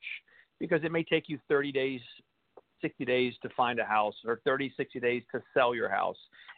[0.60, 2.02] because it may take you 30 days,
[2.82, 6.18] 60 days to find a house or 30, 60 days to sell your house.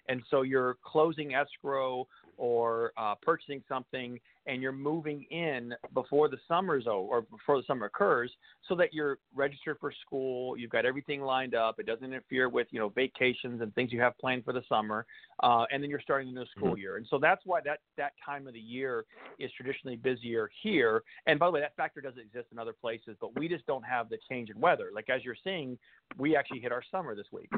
[0.10, 6.38] And so you're closing escrow or uh, purchasing something and you're moving in before the
[6.48, 8.32] summer's over or before the summer occurs
[8.68, 12.68] so that you're registered for school you've got everything lined up it doesn't interfere with
[12.72, 15.06] you know vacations and things you have planned for the summer
[15.42, 16.98] uh, and then you're starting the new school year.
[16.98, 19.06] And so that's why that that time of the year
[19.40, 21.04] is traditionally busier here.
[21.26, 23.84] And by the way that factor doesn't exist in other places but we just don't
[23.84, 24.90] have the change in weather.
[24.94, 25.78] Like as you're seeing
[26.18, 27.50] we actually hit our summer this week.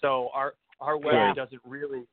[0.00, 1.34] So our our weather Yeah.
[1.34, 2.04] doesn't really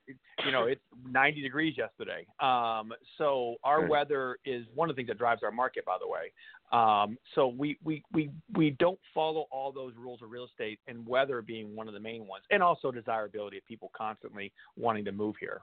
[0.46, 2.26] you know it's 90 degrees yesterday.
[2.40, 6.08] Um, so our weather is one of the things that drives our market by the
[6.08, 6.32] way.
[6.72, 11.06] Um, so we, we we we don't follow all those rules of real estate and
[11.06, 15.12] weather being one of the main ones and also desirability of people constantly wanting to
[15.12, 15.62] move here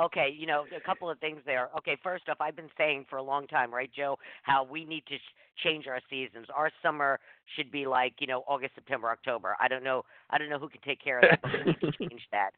[0.00, 1.70] Okay, you know, a couple of things there.
[1.78, 5.04] Okay, first off, I've been saying for a long time, right, Joe, how we need
[5.06, 6.46] to sh- change our seasons.
[6.54, 7.18] Our summer
[7.56, 9.56] should be like, you know, August, September, October.
[9.60, 11.80] I don't know, I don't know who can take care of that, but we need
[11.80, 12.50] to change that.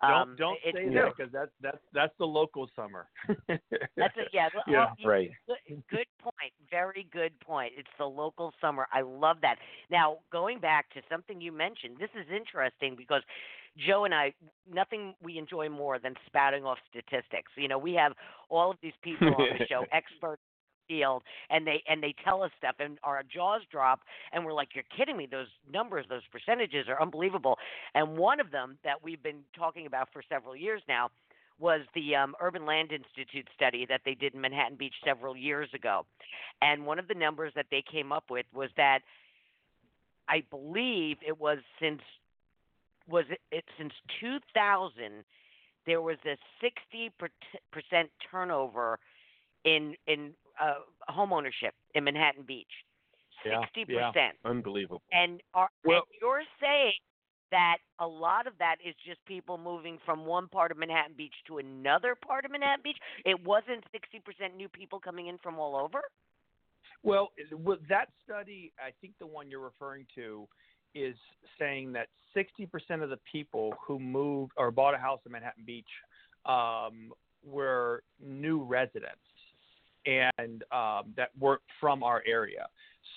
[0.00, 3.06] Don't Um, don't say that because that's that's that's the local summer
[3.96, 4.28] That's it.
[4.32, 4.48] Yeah.
[4.54, 5.30] well, yeah you- right.
[5.46, 6.52] Good, good point.
[6.70, 7.72] Very good point.
[7.76, 8.86] It's the local summer.
[8.92, 9.56] I love that.
[9.90, 13.22] Now, going back to something you mentioned, this is interesting because
[13.86, 14.32] Joe and I,
[14.72, 17.52] nothing we enjoy more than spouting off statistics.
[17.56, 18.12] You know, we have
[18.48, 20.49] all of these people on the show, experts in the
[20.90, 24.00] field, and they and they tell us stuff, and our jaws drop,
[24.32, 25.28] and we're like, "You're kidding me!
[25.30, 27.56] Those numbers, those percentages are unbelievable."
[27.94, 31.10] And one of them that we've been talking about for several years now
[31.60, 35.68] was the um, Urban Land Institute study that they did in Manhattan Beach several years
[35.74, 36.04] ago,
[36.60, 39.00] and one of the numbers that they came up with was that
[40.28, 42.02] I believe it was since
[43.08, 45.24] was it, it since 2000
[45.86, 47.10] there was a 60
[47.72, 48.98] percent turnover
[49.64, 50.74] in in uh,
[51.12, 52.70] home ownership in Manhattan Beach.
[53.42, 54.10] Sixty yeah.
[54.10, 54.36] percent.
[54.44, 55.02] Unbelievable.
[55.12, 56.98] And are Well- and you're saying
[57.50, 61.34] that a lot of that is just people moving from one part of Manhattan Beach
[61.48, 62.98] to another part of Manhattan Beach.
[63.24, 66.02] It wasn't sixty percent new people coming in from all over.
[67.02, 67.30] Well,
[67.88, 70.46] that study, I think the one you're referring to
[70.94, 71.14] is
[71.58, 75.88] saying that 60% of the people who moved or bought a house in Manhattan Beach
[76.44, 77.12] um,
[77.44, 79.22] were new residents
[80.06, 82.66] and um, that weren't from our area.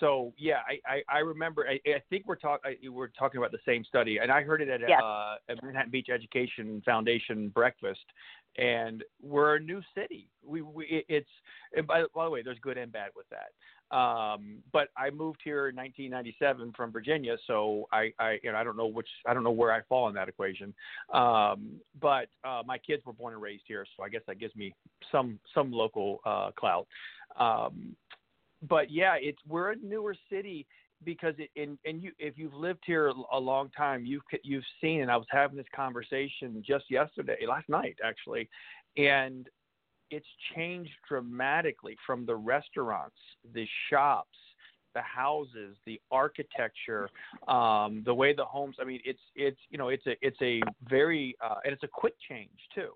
[0.00, 1.66] So yeah, I, I, I remember.
[1.68, 4.68] I, I think we're talking we're talking about the same study, and I heard it
[4.68, 5.00] at Yes.
[5.02, 8.04] uh, a Manhattan Beach Education Foundation breakfast.
[8.56, 10.28] And we're a new city.
[10.44, 11.28] We, we it's
[11.76, 13.50] and by, by the way, there's good and bad with that.
[13.90, 18.64] Um, but I moved here in 1997 from Virginia, so I, I, you know, I
[18.64, 20.74] don't know which, I don't know where I fall in that equation.
[21.12, 24.56] Um, but uh, my kids were born and raised here, so I guess that gives
[24.56, 24.74] me
[25.12, 26.86] some some local uh, clout.
[27.38, 27.94] Um,
[28.68, 30.66] but yeah, it's we're a newer city
[31.04, 35.02] because it, and and you if you've lived here a long time, you've you've seen.
[35.02, 38.48] And I was having this conversation just yesterday, last night actually,
[38.96, 39.48] and
[40.14, 43.16] it's changed dramatically from the restaurants,
[43.52, 44.38] the shops,
[44.94, 47.08] the houses, the architecture,
[47.48, 48.76] um, the way the homes.
[48.80, 51.88] I mean, it's it's you know it's a it's a very uh, and it's a
[51.88, 52.92] quick change too.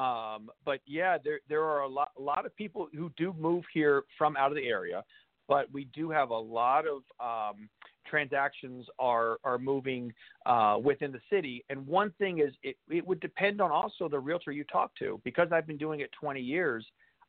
[0.00, 3.64] Um, but yeah, there there are a lot a lot of people who do move
[3.72, 5.02] here from out of the area,
[5.48, 7.68] but we do have a lot of um,
[8.10, 10.12] transactions are are moving
[10.44, 11.64] uh, within the city.
[11.70, 15.20] And one thing is, it, it would depend on also the realtor you talk to.
[15.24, 16.84] Because I've been doing it 20 years,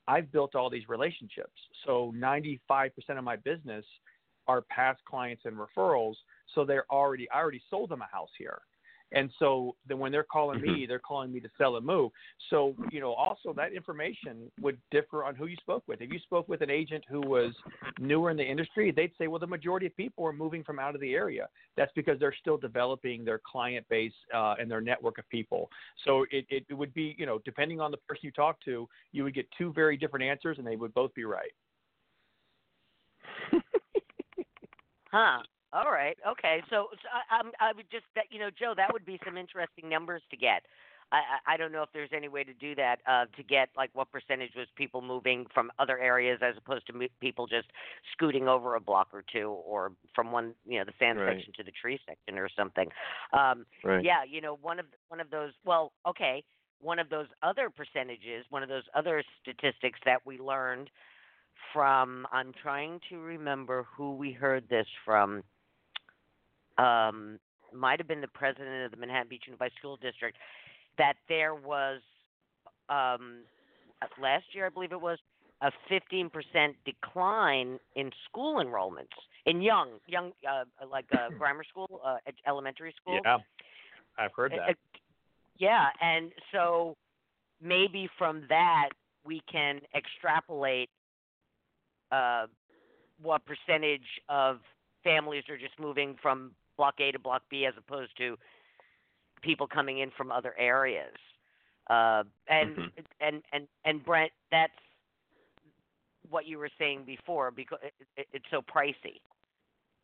[0.07, 1.53] I've built all these relationships.
[1.85, 3.85] So 95% of my business
[4.47, 6.15] are past clients and referrals.
[6.55, 8.61] So they're already I already sold them a house here.
[9.11, 12.11] And so then when they're calling me, they're calling me to sell and move.
[12.49, 16.01] So, you know, also that information would differ on who you spoke with.
[16.01, 17.53] If you spoke with an agent who was
[17.99, 20.95] newer in the industry, they'd say, well, the majority of people are moving from out
[20.95, 21.47] of the area.
[21.75, 25.69] That's because they're still developing their client base uh, and their network of people.
[26.05, 28.87] So it, it, it would be, you know, depending on the person you talk to,
[29.11, 31.51] you would get two very different answers and they would both be right.
[35.11, 35.39] Huh.
[35.73, 36.17] All right.
[36.27, 36.61] Okay.
[36.69, 39.37] So, so I, I'm, I would just that you know, Joe, that would be some
[39.37, 40.63] interesting numbers to get.
[41.11, 43.89] I, I don't know if there's any way to do that uh, to get like
[43.93, 47.67] what percentage was people moving from other areas as opposed to people just
[48.13, 51.35] scooting over a block or two, or from one you know the sand Right.
[51.35, 52.89] section to the tree section or something.
[53.33, 54.03] Um, Right.
[54.03, 55.51] yeah, you know, one of one of those.
[55.65, 56.43] Well, okay,
[56.79, 60.89] one of those other percentages, one of those other statistics that we learned
[61.73, 62.25] from.
[62.31, 65.43] I'm trying to remember who we heard this from.
[66.81, 67.39] Um,
[67.73, 70.37] might have been the president of the Manhattan Beach Unified School District.
[70.97, 72.01] That there was
[72.89, 73.43] um,
[74.21, 75.17] last year, I believe it was
[75.61, 76.31] a 15%
[76.85, 79.15] decline in school enrollments
[79.45, 82.17] in young, young, uh, like uh, grammar school, uh,
[82.47, 83.19] elementary school.
[83.23, 83.37] Yeah,
[84.17, 84.69] I've heard Uh, that.
[84.69, 84.73] uh,
[85.57, 86.95] yeah, and so
[87.61, 88.89] maybe from that
[89.23, 90.89] we can extrapolate
[92.11, 92.47] uh,
[93.21, 94.59] what percentage of
[95.03, 98.37] families are just moving from block A to block B as opposed to
[99.41, 101.15] people coming in from other areas.
[101.89, 102.91] Uh, and Mhm.
[103.19, 104.73] and and and Brent, that's
[106.29, 109.19] what you were saying before because it, it, it's so pricey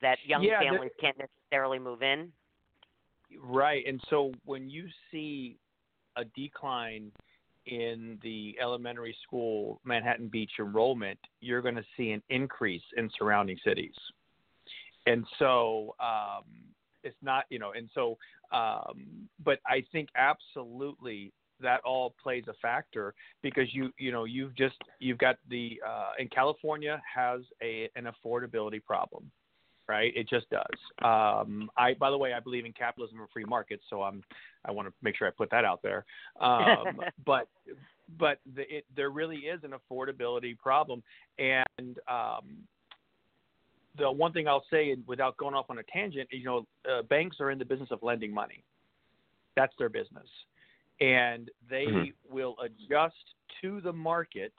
[0.02, 2.32] that young Yeah, families can't necessarily move in.
[3.42, 3.86] Right.
[3.88, 5.58] And so when you see
[6.16, 7.12] a decline
[7.66, 13.58] in the elementary school Manhattan Beach enrollment, you're going to see an increase in surrounding
[13.64, 13.96] cities.
[15.08, 16.44] And so um,
[17.04, 18.18] it's not, you know, and so,
[18.52, 24.56] um, but I think absolutely that all plays a factor because you, you know, you've
[24.56, 29.32] just, you've got the, uh, in California has a, an affordability problem
[29.88, 30.12] right?
[30.16, 30.66] It just does.
[31.02, 34.22] Um, I, by the way, I believe in capitalism and free markets, so I'm,
[34.66, 36.06] I want to make sure I put that out there.
[36.42, 37.48] Um, but,
[38.20, 41.04] but the, it, there really is an affordability problem,
[41.40, 42.58] and um,
[43.98, 47.38] the one thing I'll say, without going off on a tangent, you know, uh, banks
[47.40, 48.64] are in the business of lending money.
[49.56, 50.28] That's their business,
[51.00, 52.14] and they Mhm.
[52.30, 54.54] will adjust to the market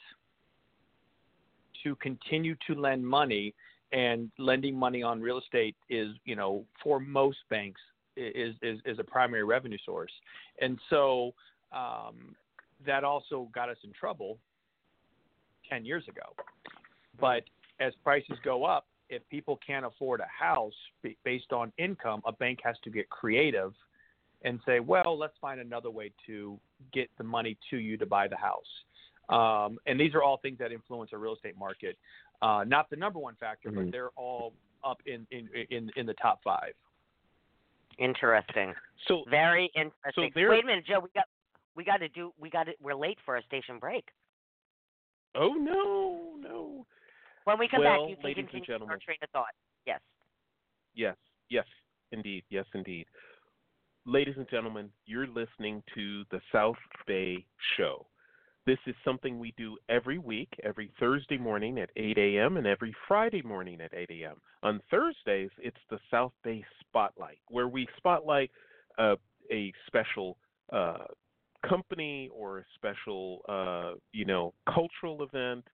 [1.84, 3.54] to continue to lend money
[3.92, 7.80] and lending money on real estate is you know for most banks
[8.16, 10.12] is is, is a primary revenue source
[10.60, 11.32] and so
[11.72, 12.36] um,
[12.84, 14.38] that also got us in trouble
[15.68, 16.34] 10 years ago.
[17.20, 17.44] But
[17.80, 20.74] as prices go up, if people can't afford a house
[21.24, 23.72] based on income, a bank has to get creative
[24.42, 26.58] and say, well, let's find another way to
[26.92, 28.62] get the money to you to buy the house.
[29.28, 31.98] Um, and these are all things that influence a real estate market.
[32.40, 33.84] Uh, not the number one factor, mm-hmm.
[33.84, 34.52] but they're all
[34.84, 36.72] up in, in, in, in the top five.
[37.98, 38.74] Interesting.
[39.08, 40.30] So very interesting.
[40.34, 41.00] So Wait a minute, Joe.
[41.00, 41.24] We got
[41.74, 44.04] we got to do we got to we're late for a station break.
[45.34, 46.86] Oh no, no.
[47.48, 49.54] When we come well, back, you can continue our train of thought.
[49.86, 50.00] Yes.
[50.94, 51.16] Yes,
[51.48, 51.64] yes,
[52.12, 53.06] indeed, yes, indeed.
[54.04, 56.76] Ladies and gentlemen, you're listening to the South
[57.06, 57.46] Bay
[57.78, 58.06] Show.
[58.66, 62.58] This is something we do every week, every Thursday morning at 8 a.m.
[62.58, 64.36] and every Friday morning at 8 a.m.
[64.62, 68.50] On Thursdays, it's the South Bay Spotlight, where we spotlight
[68.98, 69.14] uh,
[69.50, 70.36] a special
[70.70, 71.04] uh,
[71.66, 75.64] company or a special, uh, you know, cultural event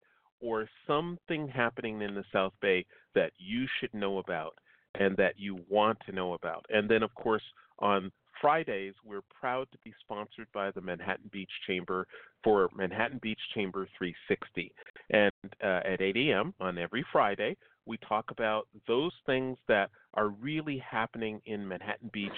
[0.41, 4.55] or something happening in the South Bay that you should know about
[4.99, 6.65] and that you want to know about.
[6.69, 7.43] And then, of course,
[7.79, 12.07] on Fridays, we're proud to be sponsored by the Manhattan Beach Chamber
[12.43, 14.73] for Manhattan Beach Chamber 360.
[15.11, 15.33] And
[15.63, 16.55] uh, at 8 a.m.
[16.61, 17.57] on every Friday,
[17.87, 22.33] we talk about those things that are really happening in Manhattan Beach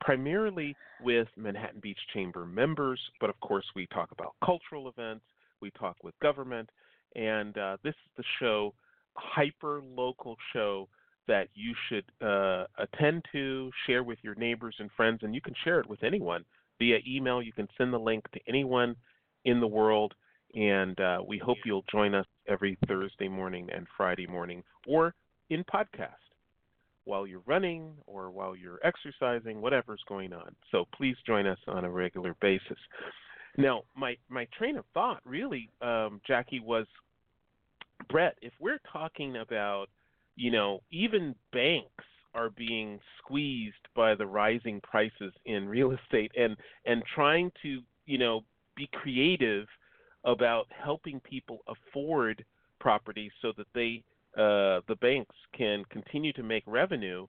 [0.00, 5.24] primarily with Manhattan Beach Chamber members, but of course we talk about cultural events,
[5.60, 6.68] we talk with government,
[7.16, 8.74] and uh, this is the show,
[9.14, 10.88] hyper local show
[11.28, 15.54] that you should uh, attend to, share with your neighbors and friends, and you can
[15.64, 16.44] share it with anyone
[16.78, 17.42] via email.
[17.42, 18.96] You can send the link to anyone
[19.44, 20.14] in the world,
[20.54, 25.14] and uh, we hope you'll join us every Thursday morning and Friday morning, or
[25.50, 26.10] in podcast
[27.04, 30.54] while you're running or while you're exercising, whatever's going on.
[30.70, 32.78] So please join us on a regular basis.
[33.56, 36.86] Now, my my train of thought really, um, Jackie, was
[38.08, 38.36] Brett.
[38.40, 39.86] If we're talking about,
[40.36, 46.56] you know, even banks are being squeezed by the rising prices in real estate, and
[46.86, 48.40] and trying to, you know,
[48.76, 49.66] be creative
[50.24, 52.44] about helping people afford
[52.78, 54.02] properties so that they
[54.36, 57.26] uh, the banks can continue to make revenue,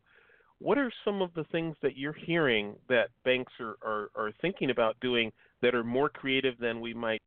[0.59, 4.69] what are some of the things that you're hearing that banks are, are, are thinking
[4.69, 5.29] about doing
[5.63, 7.21] that are more creative than we might?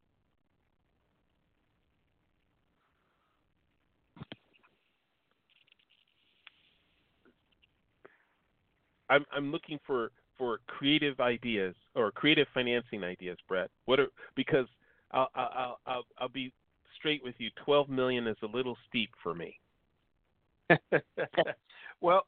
[9.10, 13.70] I'm I'm looking for for creative ideas or creative financing ideas, Brett.
[13.86, 14.66] What are because
[15.12, 16.52] I'll I'll I'll, I'll be
[16.98, 17.50] straight with you.
[17.64, 19.58] Twelve million is a little steep for me.
[22.00, 22.26] well,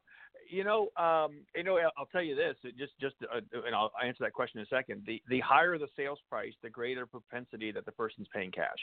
[0.49, 2.57] you know, um, you know, I'll tell you this.
[2.79, 5.03] Just, just, uh, and I'll answer that question in a second.
[5.07, 8.79] The the higher the sales price, the greater propensity that the person's paying cash,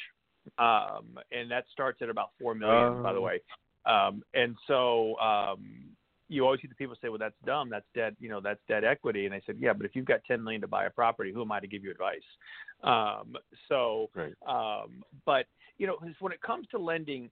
[0.58, 3.24] um, and that starts at about four million, by the oh.
[3.24, 3.42] way.
[3.86, 5.96] Um, and so um,
[6.28, 7.70] you always see the people say, "Well, that's dumb.
[7.70, 8.16] That's dead.
[8.20, 10.62] You know, that's dead equity." And I said, "Yeah, but if you've got ten million
[10.62, 12.20] to buy a property, who am I to give you advice?"
[12.84, 13.36] Um,
[13.70, 14.34] so, right.
[14.48, 15.46] um, but
[15.78, 17.30] you know, when it comes to lending,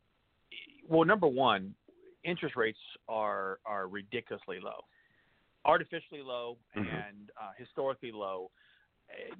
[0.87, 1.73] well, number one,
[2.23, 4.81] interest rates are are ridiculously low,
[5.65, 6.87] artificially low, mm-hmm.
[6.87, 8.49] and uh, historically low.
[9.09, 9.35] Uh,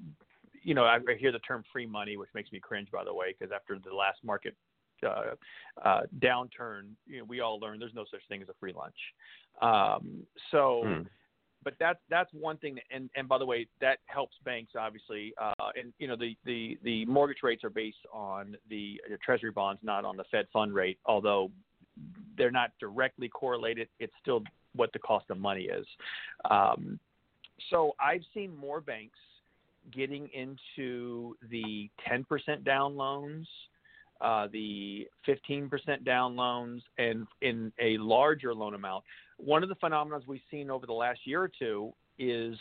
[0.63, 3.13] you know, I, I hear the term free money, which makes me cringe, by the
[3.13, 4.55] way, because after the last market
[5.05, 5.35] uh,
[5.83, 8.95] uh, downturn, you know, we all learned there's no such thing as a free lunch.
[9.61, 11.05] Um, so, mm.
[11.63, 12.77] but that's that's one thing.
[12.91, 15.33] And and by the way, that helps banks obviously.
[15.41, 19.51] Uh, and you know, the the the mortgage rates are based on the, the Treasury
[19.51, 20.99] bonds, not on the Fed fund rate.
[21.05, 21.51] Although
[22.37, 23.87] they're not directly correlated.
[23.99, 24.43] It's still
[24.75, 25.85] what the cost of money is.
[26.49, 26.99] Um,
[27.69, 29.17] so I've seen more banks
[29.91, 33.47] getting into the 10% down loans,
[34.21, 39.03] uh, the 15% down loans, and in a larger loan amount.
[39.37, 42.57] One of the phenomena we've seen over the last year or two is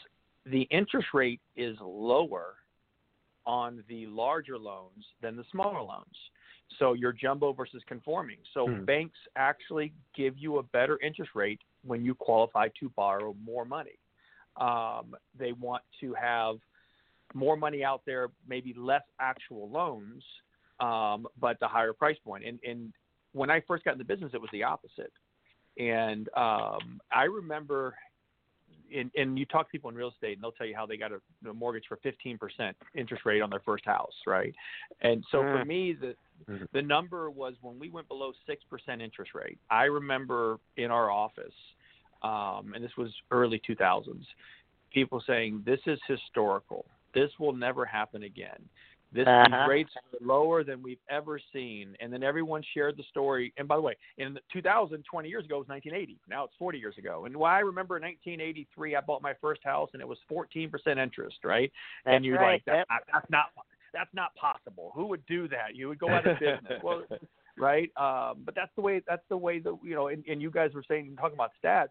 [0.46, 2.54] the interest rate is lower
[3.46, 6.16] on the larger loans than the smaller loans.
[6.78, 8.38] So your jumbo versus conforming.
[8.54, 8.84] So hmm.
[8.84, 13.98] banks actually give you a better interest rate when you qualify to borrow more money.
[14.56, 16.56] Um, they want to have
[17.34, 20.22] more money out there, maybe less actual loans,
[20.80, 22.44] um, but the higher price point.
[22.44, 22.92] And, and
[23.32, 25.12] when I first got in the business, it was the opposite.
[25.78, 27.94] And um, I remember
[28.94, 30.96] and, and you talk to people in real estate and they'll tell you how they
[30.96, 32.38] got a, a mortgage for 15%
[32.94, 34.54] interest rate on their first house, right?
[35.00, 35.58] And so mm.
[35.58, 36.14] for me, the
[36.50, 36.64] mm-hmm.
[36.72, 39.58] the number was when we went below 6% interest rate.
[39.70, 41.54] I remember in our office,
[42.22, 44.24] um, and this was early 2000s,
[44.92, 46.84] people saying, this is historical.
[47.14, 48.58] This will never happen again.
[49.12, 49.44] This Uh-huh.
[49.44, 51.96] these rates are lower than we've ever seen.
[52.00, 53.52] And then everyone shared the story.
[53.58, 56.18] And by the way, in 2000, 20 years ago, it was 1980.
[56.28, 57.26] Now it's 40 years ago.
[57.26, 60.98] And why I remember in 1983, I bought my first house and it was 14%
[60.98, 61.70] interest, right?
[62.04, 62.54] That's and you're right.
[62.54, 63.46] like, that, that's not
[63.92, 64.90] that's not possible.
[64.94, 65.74] Who would do that?
[65.74, 66.80] You would go out of business.
[66.82, 67.02] well,
[67.58, 67.90] right?
[67.96, 69.02] Um, but that's the way.
[69.06, 70.08] That's the way that you know.
[70.08, 71.88] And, and you guys were saying, talking about stats.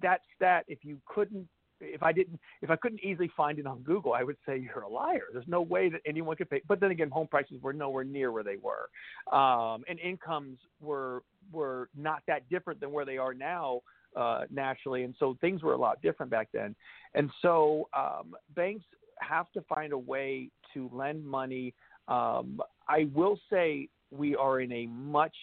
[0.00, 1.48] That stat, if you couldn't,
[1.82, 4.84] if I didn't, if I couldn't easily find it on Google, I would say you're
[4.84, 5.24] a liar.
[5.32, 6.62] There's no way that anyone could pay.
[6.66, 8.88] But then again, home prices were nowhere near where they were,
[9.36, 11.22] um, and incomes were
[11.52, 13.80] were not that different than where they are now.
[14.14, 16.74] Uh, naturally, and so things were a lot different back then,
[17.14, 18.84] and so um, banks
[19.20, 21.72] have to find a way to lend money.
[22.08, 25.34] Um, I will say we are in a much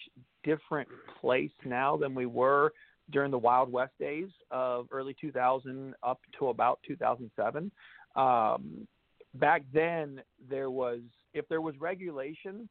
[0.44, 0.88] different
[1.20, 2.72] place now than we were
[3.10, 7.70] during the Wild West days of early 2000 up to about 2007.
[8.16, 8.86] Um,
[9.34, 11.00] back then, there was
[11.34, 12.68] if there was regulation,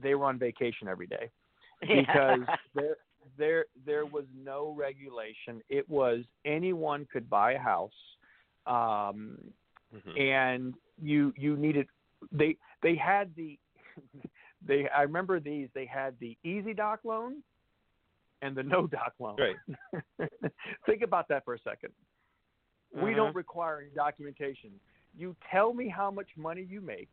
[0.00, 1.30] they were on vacation every day
[1.80, 2.42] because
[2.74, 2.96] there
[3.36, 5.60] there there was no regulation.
[5.68, 7.90] It was anyone could buy a house.
[8.66, 9.38] Um,
[9.94, 10.18] Mhm.
[10.18, 11.86] and you you needed
[12.32, 13.58] they they had the
[14.66, 17.42] they I remember these they had the easy doc loan
[18.42, 19.36] and the no doc loan.
[19.38, 19.56] Right.
[20.86, 21.92] Think about that for a 2nd
[22.92, 23.16] We Mhm.
[23.16, 24.80] don't require any documentation.
[25.14, 27.10] You tell me how much money you make,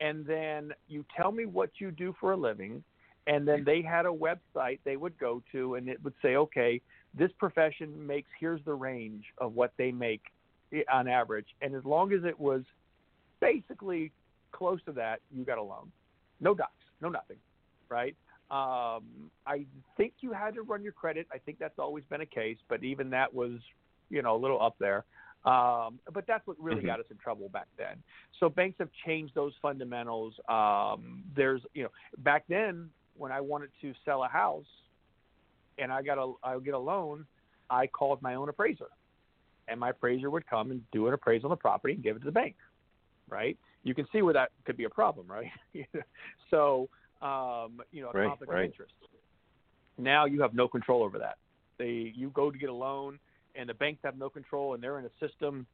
[0.00, 2.82] and then you tell me what you do for a living,
[3.26, 6.80] and then they had a website they would go to, and it would say, okay,
[7.12, 10.22] this profession makes here's the range of what they make
[10.90, 12.64] on average, and as long as it was
[13.40, 14.12] basically
[14.52, 15.92] close to that, you got a loan.
[16.40, 17.38] No docs, no nothing,
[17.88, 18.16] right?
[18.50, 21.26] Um, I think you had to run your credit.
[21.32, 23.52] I think that's always been a case, but even that was,
[24.08, 25.04] you know, a little up there.
[25.44, 26.86] Um, but that's what really Mhm.
[26.86, 28.02] got us in trouble back then.
[28.38, 30.38] So banks have changed those fundamentals.
[30.48, 34.66] Um, there's, you know, back then when I wanted to sell a house
[35.78, 37.26] and I got a, I get a loan,
[37.70, 38.88] I called my own appraiser,
[39.68, 42.18] and my appraiser would come and do an appraisal on the property and give it
[42.20, 42.56] to the bank,
[43.28, 43.56] right?
[43.82, 45.50] You can see where that could be a problem, right?
[46.50, 46.90] so,
[47.22, 48.64] um, you know, a Right, conflict right.
[48.64, 48.92] of interest.
[49.98, 51.36] Now you have no control over that.
[51.78, 53.18] They, you go to get a loan,
[53.54, 55.66] and the banks have no control, and they're in a system,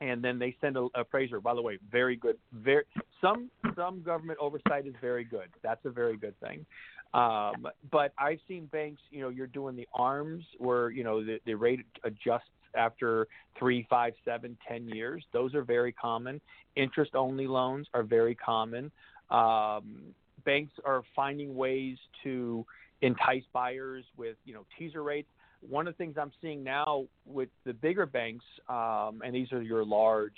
[0.00, 1.40] and then they send a appraiser.
[1.40, 2.36] By the way, very good.
[2.52, 2.84] Very
[3.20, 5.48] some some government oversight is very good.
[5.62, 6.66] That's a very good thing.
[7.14, 11.38] Um, but I've seen banks, you know, you're doing the arms where you know the,
[11.46, 13.26] the rate adjusts after
[13.58, 15.24] three, five, seven, ten years.
[15.32, 16.40] Those are very common.
[16.74, 18.90] Interest only loans are very common.
[19.30, 20.14] Um,
[20.46, 22.64] banks are finding ways to
[23.02, 25.28] entice buyers with you know teaser rates.
[25.68, 29.62] One of the things I'm seeing now with the bigger banks, um, and these are
[29.62, 30.36] your large,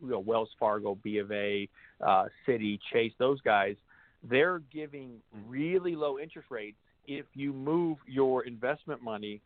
[0.00, 1.68] you know, Wells Fargo, B of A,
[2.06, 3.76] uh, Citi, Chase, those guys,
[4.22, 9.40] they're giving really low interest rates if you move your investment money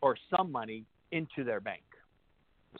[0.00, 1.82] or some money into their bank.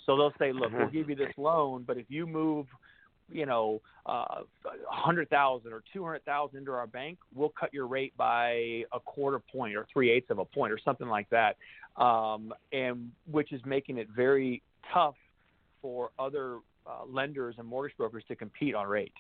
[0.07, 2.67] So they'll say, look, we'll give you this loan, but if you move,
[3.31, 7.73] you know, uh, a hundred thousand or two hundred thousand into our bank, we'll cut
[7.73, 11.29] your rate by a quarter point or three eighths of a point or something like
[11.31, 11.57] that,
[11.97, 14.63] um, and which is making it very
[14.93, 15.17] tough
[15.81, 19.13] for other uh, lenders and mortgage brokers to compete on rate.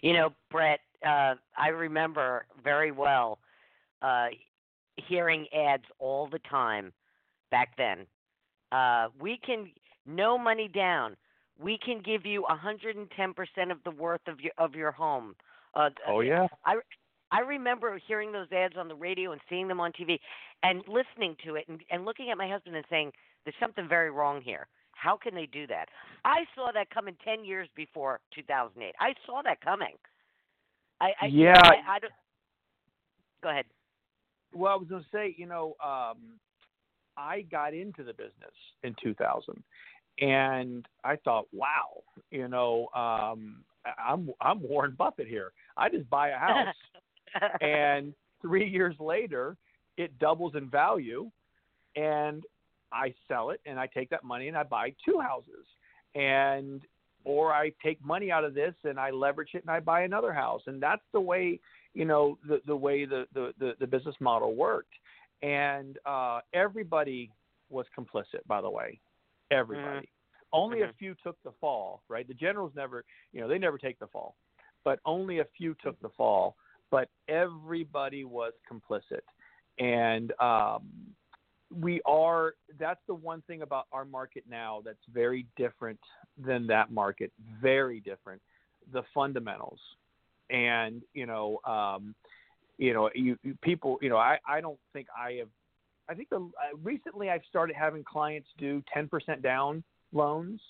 [0.00, 3.38] You know, Brett, uh, I remember very well
[4.02, 4.28] uh,
[4.96, 6.92] hearing ads all the time
[7.50, 8.06] back then.
[8.72, 9.70] Uh, we can
[10.06, 11.16] no money down.
[11.60, 15.34] We can give you 110% of the worth of your of your home.
[15.74, 16.76] Uh, Oh yeah, I
[17.32, 20.18] I remember hearing those ads on the radio and seeing them on TV
[20.62, 23.12] and listening to it and, and looking at my husband and saying,
[23.44, 24.66] there's something very wrong here.
[24.92, 25.88] How can they do that?
[26.24, 28.94] I saw that coming 10 years before 2008.
[29.00, 29.94] I saw that coming.
[31.00, 31.54] I, I Yeah.
[31.62, 32.12] I, I don't,
[33.42, 33.64] go ahead.
[34.52, 36.18] Well, I was going to say, you know, um,
[37.16, 38.52] I got into the business
[38.82, 39.62] in 2000,
[40.20, 43.64] and I thought, wow, you know, um,
[44.04, 45.52] I'm I'm Warren Buffett here.
[45.76, 46.74] I just buy a house,
[47.60, 48.12] and
[48.42, 49.56] three years later,
[49.96, 51.30] it doubles in value,
[51.96, 52.42] and
[52.92, 55.66] I sell it, and I take that money and I buy two houses,
[56.14, 56.82] and
[57.24, 60.32] or I take money out of this and I leverage it and I buy another
[60.32, 61.58] house, and that's the way
[61.94, 64.92] you know the the way the the the, the business model worked,
[65.42, 67.30] and uh, everybody
[67.70, 68.46] was complicit.
[68.46, 69.00] By the way,
[69.50, 70.08] everybody.
[70.52, 70.96] Only a Mhm.
[70.98, 72.26] few took the fall, right?
[72.26, 74.36] The generals never, you know, they never take the fall,
[74.84, 76.56] but only a few took the fall.
[76.90, 79.22] But everybody was complicit,
[79.78, 81.14] and um,
[81.72, 86.00] we are that's the one thing about our market now that's very different
[86.36, 87.32] than that market
[87.62, 88.42] very different
[88.92, 89.78] the fundamentals
[90.50, 92.14] and you know um
[92.78, 95.48] you know you, you people you know i i don't think i have
[96.10, 99.82] i think the uh, recently i've started having clients do 10% down
[100.12, 100.60] loans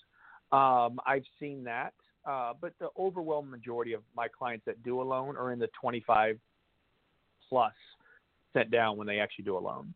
[0.51, 1.93] um i've seen that
[2.29, 5.69] uh but the overwhelming majority of my clients that do a loan are in the
[5.81, 6.39] 25
[7.49, 7.73] plus
[8.53, 9.93] cent down when they actually do a loan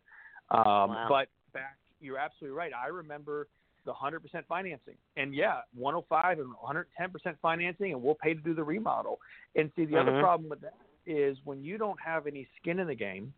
[0.51, 1.05] um, Wow.
[1.09, 2.71] But back, you're absolutely right.
[2.73, 3.47] I remember
[3.85, 8.63] the 100% financing, and yeah, 105 and 110% financing, and we'll pay to do the
[8.63, 9.19] remodel.
[9.55, 10.19] And see, the other Mhm.
[10.19, 13.33] problem with that is when you don't have any skin in the game,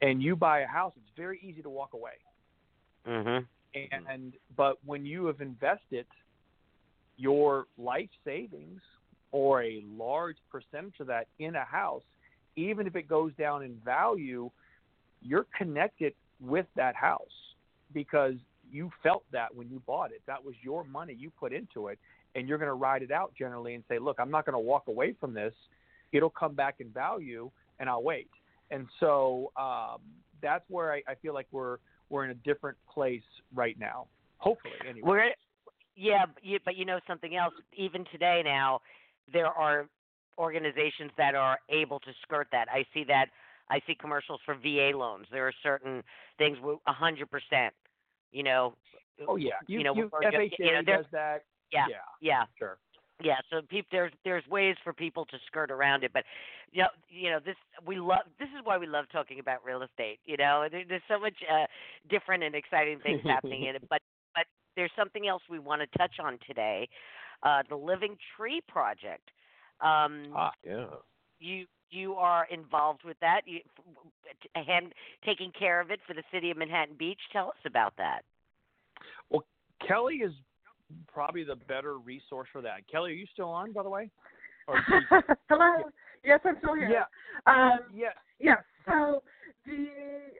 [0.00, 2.18] and you buy a house, it's very easy to walk away.
[3.06, 3.46] Mhm.
[3.74, 6.06] And but when you have invested
[7.16, 8.82] your life savings
[9.30, 12.02] or a large percentage of that in a house,
[12.56, 14.50] even if it goes down in value,
[15.22, 17.54] you're connected with that house
[17.92, 18.34] because
[18.72, 20.22] you felt that when you bought it.
[20.26, 21.98] That was your money you put into it,
[22.34, 24.58] and you're going to ride it out generally and say, "Look, I'm not going to
[24.58, 25.54] walk away from this.
[26.12, 28.30] It'll come back in value, and I'll wait."
[28.70, 30.00] And so um,
[30.42, 33.22] that's where I, I feel like we're we're in a different place
[33.54, 34.06] right now.
[34.38, 35.08] Hopefully, anyway.
[35.08, 35.30] We're
[35.96, 37.54] yeah, but you, but you know something else.
[37.76, 38.80] Even today, now
[39.32, 39.86] there are
[40.38, 42.68] organizations that are able to skirt that.
[42.72, 43.26] I see that.
[43.68, 45.26] I see commercials for VA loans.
[45.30, 46.02] There are certain
[46.38, 47.74] things a hundred percent.
[48.32, 48.74] You know.
[49.28, 51.44] oh yeah, you know, you, FHA just- you know, does that.
[51.72, 51.84] Yeah.
[51.88, 52.44] yeah, Yeah.
[52.58, 52.78] sure.
[53.22, 56.24] Yeah, so peop, there's there's ways for people to skirt around it, but
[56.72, 57.56] you know, you know this
[57.86, 60.18] we love this is why we love talking about real estate.
[60.24, 61.66] You know, there, there's so much uh,
[62.08, 64.00] different and exciting things happening in it, but
[64.34, 64.44] but
[64.76, 66.88] there's something else we want to touch on today,
[67.42, 69.30] uh, the Living Tree Project.
[69.80, 70.86] Um, Ah, yeah.
[71.38, 73.60] you you are involved with that, you
[74.54, 74.92] hand
[75.24, 77.20] taking care of it for the city of Manhattan Beach.
[77.32, 78.22] Tell us about that.
[79.28, 79.44] Well
[79.86, 80.32] Kelly is
[81.12, 82.86] probably the better resource for that.
[82.90, 84.10] Kelly, are you still on, by the way?
[85.48, 85.82] Hello.
[86.24, 86.90] Yes, I'm still here.
[86.90, 88.08] yeah, Um, yeah.
[88.38, 88.58] Yes.
[88.86, 89.22] So
[89.66, 89.88] the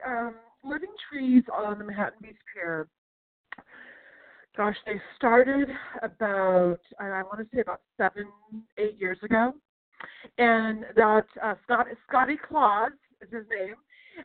[0.07, 2.87] um, living trees on the Manhattan Beach Pier.
[4.55, 5.69] Gosh, they started
[6.01, 8.27] about I, I want to say about seven,
[8.77, 9.53] eight years ago,
[10.37, 12.91] and that uh, Scott Scotty Claus
[13.21, 13.75] is his name.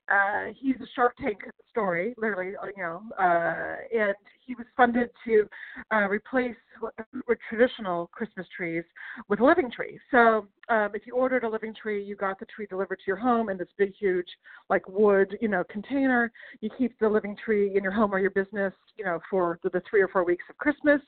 [0.09, 1.39] Uh, he's a Shark Tank
[1.70, 4.14] story, literally, uh, you know, uh, and
[4.47, 5.49] he was funded to
[5.93, 6.95] uh, replace what-
[7.26, 8.84] what traditional Christmas trees
[9.28, 9.99] with a living tree.
[10.11, 13.16] So um, if you ordered a living tree, you got the tree delivered to your
[13.16, 14.28] home in this big, huge,
[14.68, 16.32] like wood, you know, container.
[16.61, 19.70] You keep the living tree in your home or your business, you know, for the,
[19.70, 21.01] the three or four weeks of Christmas,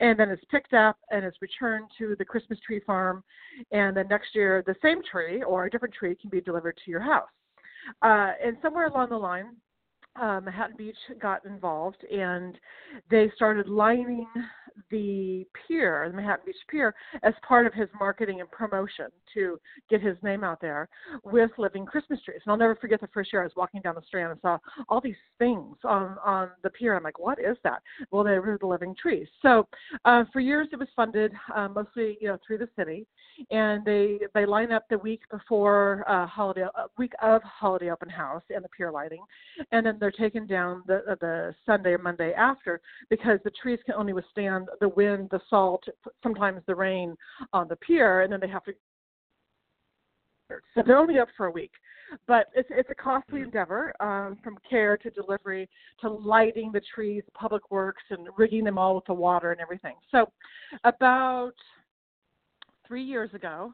[0.00, 3.22] and then it's picked up and it's returned to the Christmas tree farm,
[3.72, 6.90] and then next year the same tree or a different tree can be delivered to
[6.90, 7.28] your house.
[8.02, 9.56] Uh, and somewhere along the line,
[10.16, 12.58] Manhattan Beach got involved and
[13.10, 14.26] they started lining
[14.90, 19.58] the pier, the Manhattan Beach Pier, as part of his marketing and promotion to
[19.88, 20.88] get his name out there
[21.24, 22.40] with living Christmas trees.
[22.44, 24.58] And I'll never forget the first year I was walking down the strand and saw
[24.88, 26.96] all these things on on the pier.
[26.96, 27.82] I'm like, what is that?
[28.10, 29.28] Well, they were the living trees.
[29.42, 29.66] So
[30.04, 33.06] uh, for years it was funded uh, mostly, you know, through the city,
[33.50, 38.08] and they they line up the week before uh, holiday, uh, week of holiday open
[38.08, 39.22] house and the pier lighting,
[39.72, 42.78] and then they're taken down the uh, the Sunday or Monday after
[43.08, 45.82] because the trees can only withstand the wind, the salt,
[46.22, 47.16] sometimes the rain
[47.54, 48.74] on the pier, and then they have to.
[50.74, 51.70] So they're only up for a week,
[52.26, 55.70] but it's it's a costly endeavor um, from care to delivery
[56.02, 59.94] to lighting the trees, public works, and rigging them all with the water and everything.
[60.10, 60.30] So,
[60.84, 61.54] about
[62.86, 63.72] three years ago,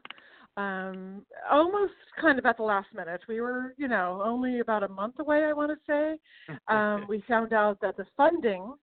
[0.57, 4.87] um, almost kind of at the last minute, we were you know only about a
[4.87, 6.17] month away, I want to say.
[6.67, 8.73] Um, we found out that the funding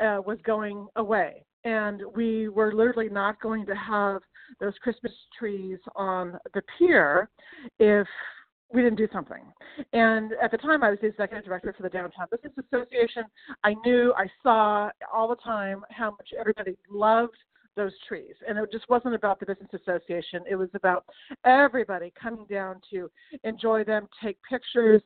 [0.00, 4.22] uh, was going away, and we were literally not going to have
[4.60, 7.28] those Christmas trees on the pier
[7.78, 8.06] if
[8.72, 9.42] we didn't do something.
[9.92, 13.24] And at the time, I was the executive director for the Downtown Business Association.
[13.64, 17.36] I knew, I saw all the time how much everybody loved
[17.76, 18.34] those trees.
[18.48, 21.04] And it just wasn't about the business association, it was about
[21.44, 23.10] everybody coming down to
[23.44, 25.02] enjoy them, take pictures,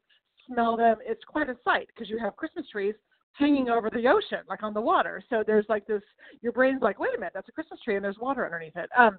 [0.47, 0.97] smell them.
[1.05, 2.95] It's quite a sight because you have Christmas trees
[3.35, 5.23] hanging over the ocean, like on the water.
[5.31, 6.03] So there's like this,
[6.43, 8.91] your brain's like, wait a minute, that's a Christmas tree and there's water underneath it.
[8.97, 9.19] Um,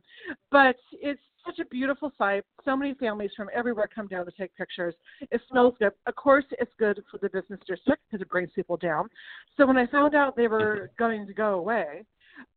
[0.51, 2.43] but it's such a beautiful sight.
[2.63, 4.93] So many families from everywhere come down to take pictures.
[5.31, 5.91] It smells good.
[6.05, 9.09] Of course, it's good for the business district because it brings people down.
[9.57, 12.05] So when I found out they were going to go away,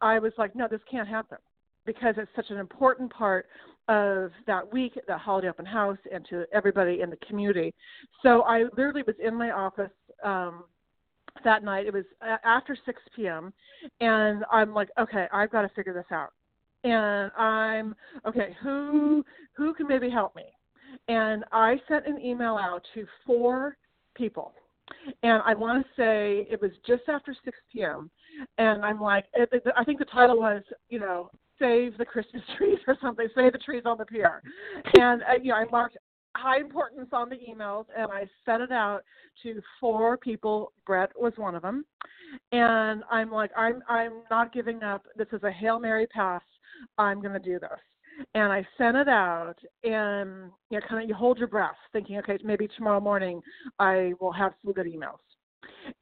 [0.00, 1.38] I was like, no, this can't happen.
[1.86, 3.46] because it's such an important part
[3.88, 7.72] of that week, that holiday open house, and to everybody in the community.
[8.22, 9.90] So I literally was in my office
[10.24, 10.64] um,
[11.44, 11.86] that night.
[11.86, 12.04] It was
[12.44, 13.52] after 6 p.m.
[14.00, 16.30] and I'm like, okay, I've got to figure this out.
[16.84, 17.94] And I'm
[18.26, 18.56] okay.
[18.62, 19.24] Who
[19.56, 20.44] who can maybe help me?
[21.08, 23.76] And I sent an email out to four
[24.14, 24.52] people,
[25.22, 28.10] and I want to say it was just after 6 p.m.
[28.58, 32.96] And I'm like, I think the title was, you know, save the Christmas trees or
[33.00, 34.42] something, save the trees on the pier.
[34.98, 35.96] And uh, you know, I marked
[36.36, 39.02] high importance on the emails and I sent it out
[39.42, 40.72] to four people.
[40.84, 41.84] Brett was one of them.
[42.52, 45.06] And I'm like, I'm I'm not giving up.
[45.16, 46.42] This is a Hail Mary pass.
[46.98, 47.70] I'm gonna do this.
[48.34, 52.18] And I sent it out and you know, kind of you hold your breath, thinking,
[52.18, 53.42] okay, maybe tomorrow morning
[53.78, 55.18] I will have some good emails.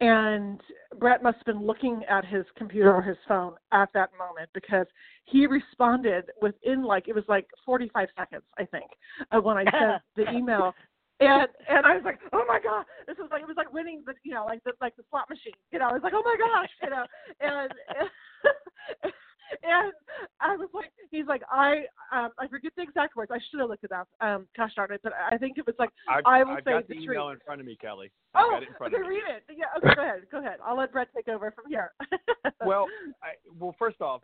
[0.00, 0.60] And
[0.98, 4.86] Brett must have been looking at his computer or his phone at that moment because
[5.24, 8.90] he responded within like it was like 45 seconds, I think,
[9.32, 10.74] uh, when I sent the email.
[11.20, 14.02] And and I was like, oh my god, this was like it was like winning
[14.04, 15.88] the you know like the like the slot machine, you know.
[15.88, 17.04] I was like, oh my gosh, you know,
[17.40, 17.72] and.
[17.98, 19.12] and
[19.62, 19.92] and
[20.40, 23.30] I was like, he's like, I um, I forget the exact words.
[23.32, 24.08] I should have looked it up.
[24.20, 26.70] Um, gosh darn it, but I think it was like, I've, I will I've say
[26.72, 27.16] got the, the truth.
[27.16, 28.10] email in front of me, Kelly.
[28.34, 29.16] I've oh, got it in front okay, of me.
[29.16, 29.56] read it.
[29.56, 30.58] Yeah, okay, go ahead, go ahead.
[30.64, 31.92] I'll let Brett take over from here.
[32.66, 32.86] well,
[33.22, 34.22] I, well, first off,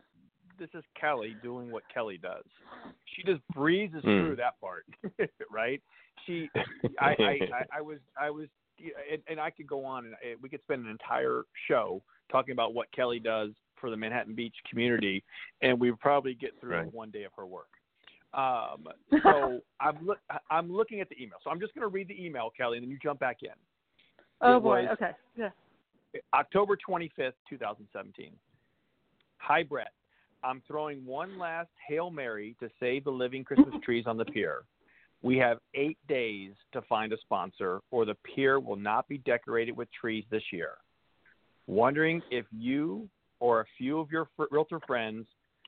[0.59, 2.43] this is Kelly doing what Kelly does.
[3.15, 4.25] She just breezes Mm.
[4.25, 4.85] through that part,
[5.51, 5.81] right?
[6.25, 6.49] She,
[6.99, 8.47] I, I, I, I was, I was,
[9.11, 12.01] and, and I could go on, and we could spend an entire show
[12.31, 13.51] talking about what Kelly does
[13.81, 15.23] for the Manhattan Beach community,
[15.61, 16.93] and we would probably get through Right.
[16.93, 17.67] one day of her work.
[18.33, 18.87] Um,
[19.23, 20.19] so I'm look,
[20.49, 21.39] I'm looking at the email.
[21.43, 23.49] So I'm just going to read the email, Kelly, and then you jump back in.
[24.41, 25.49] oh It boy, okay, yeah.
[26.33, 28.31] October 25th, 2017.
[29.37, 29.91] Hi, Brett.
[30.43, 34.63] I'm throwing one last Hail Mary to save the living Christmas trees on the pier.
[35.23, 39.77] We have eight days to find a sponsor, or the pier will not be decorated
[39.77, 40.71] with trees this year.
[41.67, 43.07] Wondering if you
[43.41, 45.25] or a few of your realtor friends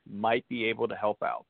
[0.09, 1.45] might be able to help out.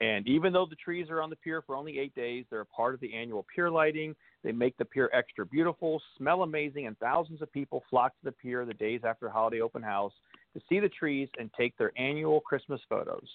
[0.00, 2.66] And even though the trees are on the pier for only eight days, they're a
[2.66, 4.16] part of the annual pier lighting.
[4.42, 8.32] They make the pier extra beautiful, smell amazing, and thousands of people flock to the
[8.32, 10.12] pier the days after holiday open house
[10.54, 13.28] to see the trees and take their annual Christmas photos.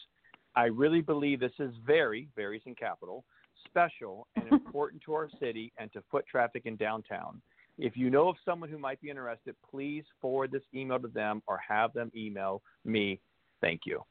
[0.55, 3.23] I really believe this is very, varies in capital,
[3.65, 7.41] special and important to our city and to foot traffic in downtown.
[7.77, 11.43] If you know of someone who might be interested, please forward this email to them
[11.47, 13.19] or have them email me.
[13.61, 14.01] Thank you.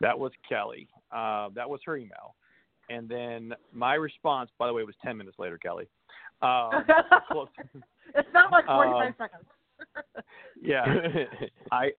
[0.00, 0.88] That was Kelly.
[1.10, 2.36] Uh, that was her email.
[2.90, 5.88] And then my response, by the way, was 10 minutes later, Kelly.
[6.42, 6.70] Um,
[7.32, 7.48] close.
[8.14, 9.46] it's not like 45 Um, seconds.
[10.62, 10.84] yeah.
[11.72, 11.90] I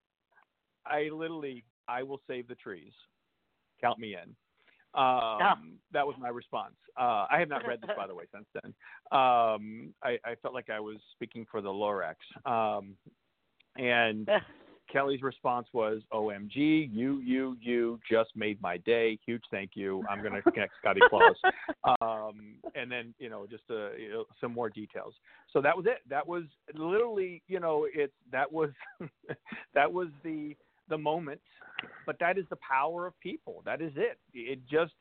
[0.85, 2.93] I literally I will save the trees.
[3.81, 4.35] Count me in.
[4.93, 6.75] Um, That was my response.
[6.99, 8.73] Uh, I have not read this, by the way, since then.
[9.11, 12.15] Um, I, I felt like I was speaking for the Lorax.
[12.45, 12.95] Um,
[13.77, 14.27] and
[14.91, 19.19] Kelly's response was, "OMG, you, you, you just made my day.
[19.25, 20.03] Huge thank you.
[20.09, 21.35] I'm going to connect Scotty Claus."
[22.01, 25.13] Um, and then you know just uh, you know, some more details.
[25.51, 25.99] So that was it.
[26.09, 28.11] That was literally you know it.
[28.31, 28.69] That was
[29.73, 30.55] that was the
[30.89, 31.41] the moment.
[32.05, 33.61] But that is the power of people.
[33.65, 34.17] That is it.
[34.33, 34.93] It just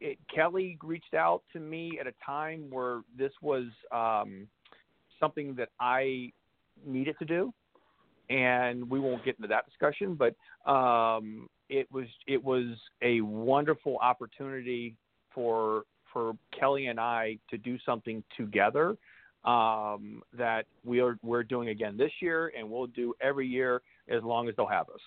[0.00, 4.46] it, Kelly reached out to me at a time where this was um,
[5.18, 6.32] something that I
[6.86, 7.52] needed to do
[8.30, 10.14] and we won't get into that discussion.
[10.16, 10.34] But
[10.70, 14.94] um, it was it was a wonderful opportunity
[15.34, 15.82] for
[16.12, 18.96] for Kelly and I to do something together
[19.44, 24.22] um, that we are we're doing again this year, and we'll do every year as
[24.22, 25.00] long as they'll have us.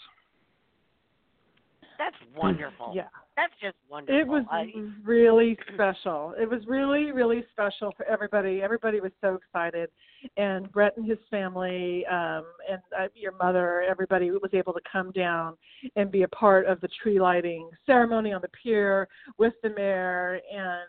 [1.97, 2.91] That's wonderful.
[2.95, 3.07] Yeah.
[3.35, 4.19] That's just wonderful.
[4.19, 4.71] It was I-
[5.03, 6.35] really special.
[6.39, 8.61] It was really, really special for everybody.
[8.61, 9.89] Everybody was so excited,
[10.37, 15.11] and Brett and his family, um, and uh, your mother, everybody was able to come
[15.11, 15.57] down
[15.95, 19.07] and be a part of the tree lighting ceremony on the pier
[19.39, 20.87] with the mayor, and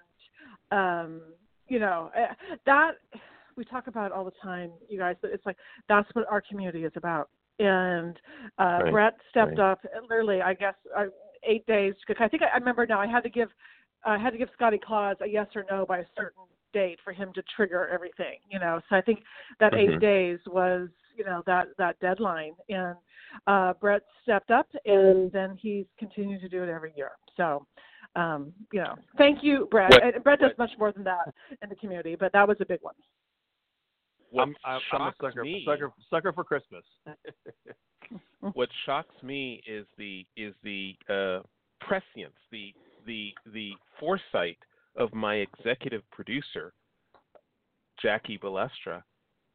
[0.70, 1.22] um,
[1.68, 2.26] you know eh,
[2.66, 2.92] that
[3.56, 5.16] we talk about all the time, you guys.
[5.22, 5.56] But it's like
[5.88, 7.30] that's what our community is about.
[7.58, 8.18] And
[8.58, 8.90] uh, Right.
[8.92, 9.70] Brett stepped Right.
[9.70, 9.80] up.
[10.02, 11.06] Literally, I guess uh,
[11.44, 11.94] eight days.
[12.18, 13.00] I think I, I remember now.
[13.00, 13.50] I had to give
[14.06, 16.42] I had to give Scotty Claus a yes or no by a certain
[16.74, 18.38] date for him to trigger everything.
[18.50, 19.22] You know, so I think
[19.60, 19.78] that Mhm.
[19.78, 22.96] eight days was you know that that deadline, and
[23.46, 27.12] uh, Brett stepped up, and then he's continued to do it every year.
[27.36, 27.66] So.
[28.16, 30.22] Um, you know, thank you, Brett.
[30.22, 32.94] Brett does much more than that in the community, but that was a big one.
[34.34, 36.82] What I'm, I'm, I'm a sucker, me, sucker, sucker for Christmas.
[38.54, 41.42] what shocks me is the is the uh,
[41.86, 42.74] prescience, the
[43.06, 43.70] the the
[44.00, 44.58] foresight
[44.96, 46.72] of my executive producer,
[48.02, 49.04] Jackie Balestra,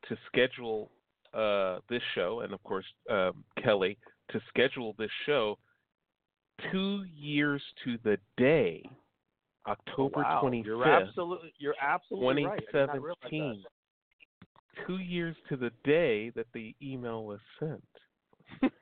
[0.08, 0.90] to schedule
[1.34, 3.98] uh, this show, and of course um, Kelly
[4.32, 5.58] to schedule this show
[6.72, 8.82] two years to the day,
[9.68, 10.40] October wow.
[10.40, 12.62] twenty You're absolutely, you're absolutely right.
[12.74, 13.30] I did not realize that.
[13.30, 13.64] 2017.
[14.88, 17.84] Two years to the day that the email was sent.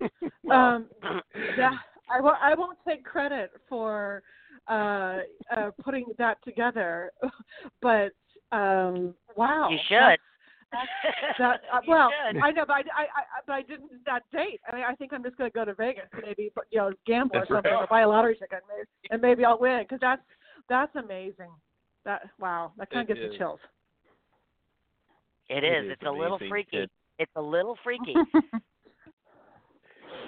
[0.51, 0.88] um,
[1.57, 1.73] that,
[2.09, 2.38] I won't.
[2.41, 4.23] I won't take credit for
[4.67, 5.19] uh,
[5.55, 7.11] uh, putting that together,
[7.81, 8.11] but
[8.51, 10.19] um, wow, You should.
[11.39, 12.41] That, uh, well, should.
[12.41, 14.59] I know, but I, I, I, but I didn't that date.
[14.69, 17.31] I mean, I think I'm just going to go to Vegas, maybe, you know, gamble
[17.35, 17.83] That's or something, right.
[17.83, 20.21] or buy a lottery ticket, maybe, and maybe I'll win because that's
[20.69, 21.51] that's amazing.
[22.03, 23.38] That wow, that kind of gives me is.
[23.38, 23.59] chills.
[25.50, 25.86] It It is.
[25.86, 26.78] is It's a little freaky.
[26.78, 28.14] It- It's a little freaky.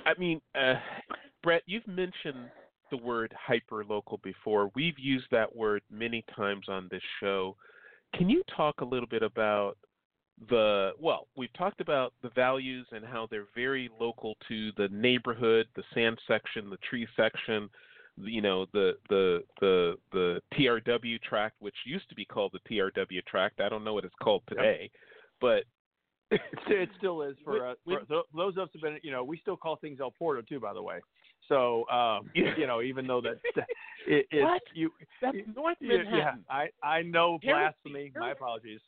[0.05, 0.75] I mean, uh,
[1.43, 2.49] Brett, you've mentioned
[2.89, 4.71] the word hyperlocal before.
[4.75, 7.55] We've used that word many times on this show.
[8.15, 9.77] Can you talk a little bit about
[10.49, 15.67] the well, we've talked about the values and how they're very local to the neighborhood,
[15.75, 17.69] the sand section, the tree section,
[18.23, 23.25] you know, the the the the TRW tract, which used to be called the TRW
[23.25, 23.61] tract.
[23.61, 24.89] I don't know what it's called today,
[25.41, 25.63] but
[26.31, 29.37] it still is for, uh, for tho- those of us who've been, you know, we
[29.37, 30.99] still call things El Porto too, by the way.
[31.47, 33.65] So, um, you know, even though that, that
[34.07, 34.61] it, it's What?
[34.73, 34.91] you,
[35.21, 36.17] that's North Manhattan.
[36.17, 38.11] yeah, I I know blasphemy.
[38.17, 38.81] My apologies.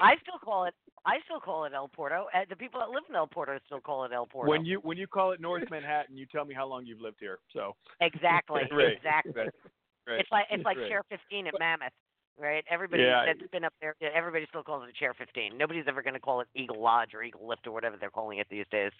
[0.00, 0.74] I still call it.
[1.06, 2.26] I still call it El Porto.
[2.34, 4.50] Uh, the people that live in El Porto still call it El Porto.
[4.50, 7.18] when you when you call it North Manhattan, you tell me how long you've lived
[7.20, 7.38] here.
[7.52, 9.32] So exactly, Right, exactly.
[9.36, 9.50] right,
[10.06, 10.20] right.
[10.20, 10.88] It's like it's like Right.
[10.88, 11.92] Chair 15 at Mammoth,
[12.38, 12.64] right?
[12.70, 13.24] Everybody Yeah.
[13.26, 15.56] that's been up there, everybody still calls it Chair 15.
[15.58, 18.38] Nobody's ever going to call it Eagle Lodge or Eagle Lift or whatever they're calling
[18.38, 18.92] it these days.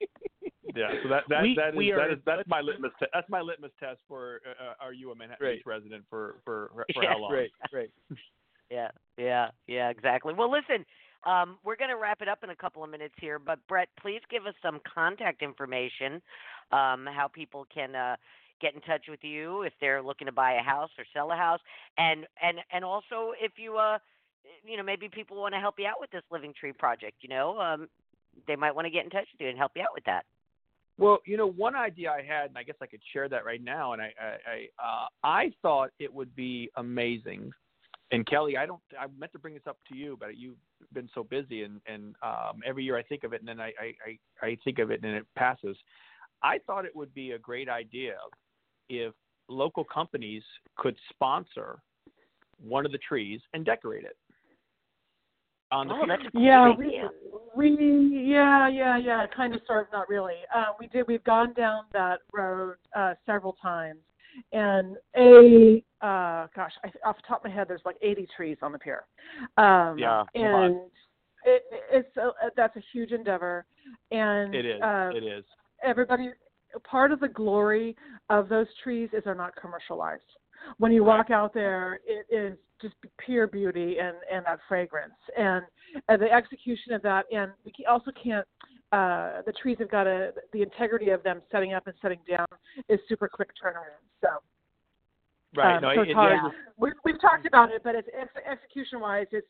[0.74, 3.06] yeah, so that that We- that is we that are is that's my litmus te-
[3.14, 5.56] that's my litmus test for uh, uh, are you a Manhattan Right.
[5.58, 7.12] Beach resident for for for Yeah.
[7.12, 7.32] how long?
[7.32, 7.90] Right, right.
[8.70, 10.32] Yeah, yeah, yeah, exactly.
[10.32, 10.84] Well, listen,
[11.24, 13.88] um, we're going to wrap it up in a couple of minutes here, but Brett,
[14.00, 16.22] please give us some contact information,
[16.72, 18.16] um, how people can uh,
[18.60, 21.36] get in touch with you if they're looking to buy a house or sell a
[21.36, 21.60] house,
[21.98, 23.98] and and and also if you uh,
[24.64, 27.16] you know, maybe people want to help you out with this Living Tree project.
[27.20, 27.88] You know, um,
[28.46, 30.24] they might want to get in touch with you and help you out with that.
[30.98, 33.62] Well, you know, one idea I had, and I guess I could share that right
[33.62, 37.52] now, and I, I, I, uh, I thought it would be amazing.
[38.12, 40.56] And Kelly, I don't, I meant to bring this up to you, but you've
[40.92, 43.72] been so busy, and and um, every year I think of it, and then I,
[43.80, 43.94] I,
[44.42, 45.76] I, I think of it, and it passes.
[46.42, 48.14] I thought it would be a great idea
[48.88, 49.12] if
[49.48, 50.42] local companies
[50.76, 51.78] could sponsor
[52.62, 54.16] one of the trees and decorate it.
[55.72, 57.00] On the Oh, that's a Yeah, we,
[57.54, 60.34] we yeah yeah yeah kind of sort of not really.
[60.54, 64.00] Uh, we did we've gone down that road uh, several times,
[64.52, 68.56] and a uh, gosh I, off the top of my head there's like 80 trees
[68.62, 69.04] on the pier.
[69.56, 70.80] Um, Yeah, and
[71.44, 73.64] it, it's a, that's a huge endeavor,
[74.10, 75.44] and it is, uh, it is.
[75.82, 76.30] everybody
[76.88, 77.96] part of the glory
[78.28, 80.22] of those trees is they're not commercialized.
[80.78, 85.14] When you walk out there it is just pure beauty and and that fragrance.
[85.36, 85.64] And,
[86.08, 88.46] and the execution of that and we also can't
[88.92, 92.46] uh the trees have got a the integrity of them setting up and setting down
[92.88, 94.28] is super quick turnaround so
[95.52, 95.76] Right.
[95.76, 96.32] um, no, so it, hard.
[96.32, 96.48] yeah.
[96.76, 99.48] we, we've talked about it but it's, it's execution wise it's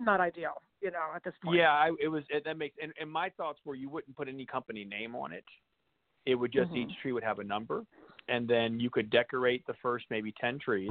[0.00, 2.24] not ideal you know at this point Yeah, I, it was.
[2.30, 2.76] It, that makes.
[2.82, 5.44] And, and my thoughts were, you wouldn't put any company name on it.
[6.24, 6.76] It would just Mhm.
[6.78, 7.84] each tree would have a number,
[8.28, 10.90] and then you could decorate the first maybe ten trees,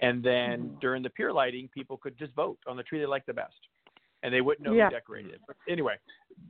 [0.00, 0.80] and then Mhm.
[0.80, 3.68] during the pier lighting, people could just vote on the tree they liked the best,
[4.22, 4.84] and they wouldn't know Yeah.
[4.86, 5.40] who decorated it.
[5.46, 5.96] But anyway,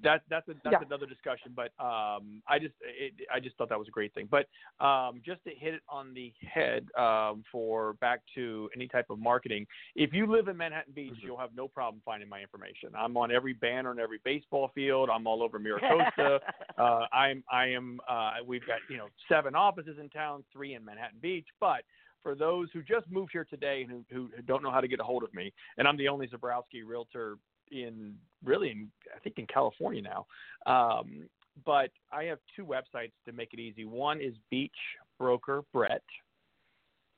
[0.02, 0.86] that that's a, that's Yeah.
[0.86, 1.52] another discussion.
[1.54, 4.28] But um, I just it, I just thought that was a great thing.
[4.30, 4.46] But
[4.84, 9.18] um, just to hit it on the head um, for back to any type of
[9.18, 11.22] marketing, if you live in Manhattan Beach, Mhm.
[11.22, 12.90] you'll have no problem finding my information.
[12.96, 15.10] I'm on every banner on every baseball field.
[15.10, 16.40] I'm all over Mira Costa.
[16.78, 20.84] uh, I'm I am uh, we've got you know seven offices in town, three in
[20.84, 21.46] Manhattan Beach.
[21.60, 21.82] But
[22.22, 24.88] for those who just moved here today and who, who, who don't know how to
[24.88, 27.38] get a hold of me, and I'm the only Zebrowski realtor
[27.70, 28.14] in
[28.44, 30.26] really in I think in California now.
[30.66, 31.28] Um,
[31.64, 33.84] but I have two websites to make it easy.
[33.84, 34.70] One is Beach
[35.18, 36.02] Broker Brett,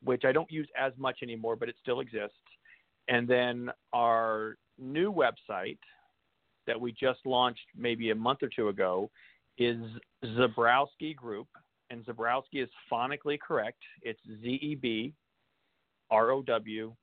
[0.04, 2.36] which I don't use as much anymore, but it still exists.
[3.08, 5.78] And then our new website
[6.66, 9.10] that we just launched maybe a month or two ago
[9.56, 9.78] is
[10.24, 11.48] Zebrowski Group.
[11.90, 13.78] And Zebrowski is phonically correct.
[14.02, 15.14] It's Z E B
[16.10, 16.94] R O W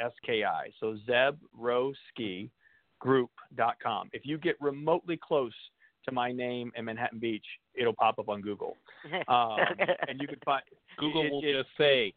[0.00, 0.70] S K I.
[0.80, 2.50] So Zeb Row Ski
[2.98, 4.10] Group.com.
[4.12, 5.52] If you get remotely close
[6.06, 7.44] to my name in Manhattan Beach,
[7.74, 8.76] it'll pop up on Google,
[9.28, 9.58] um,
[10.08, 10.62] and you can find
[10.98, 12.14] Google it, will it, just say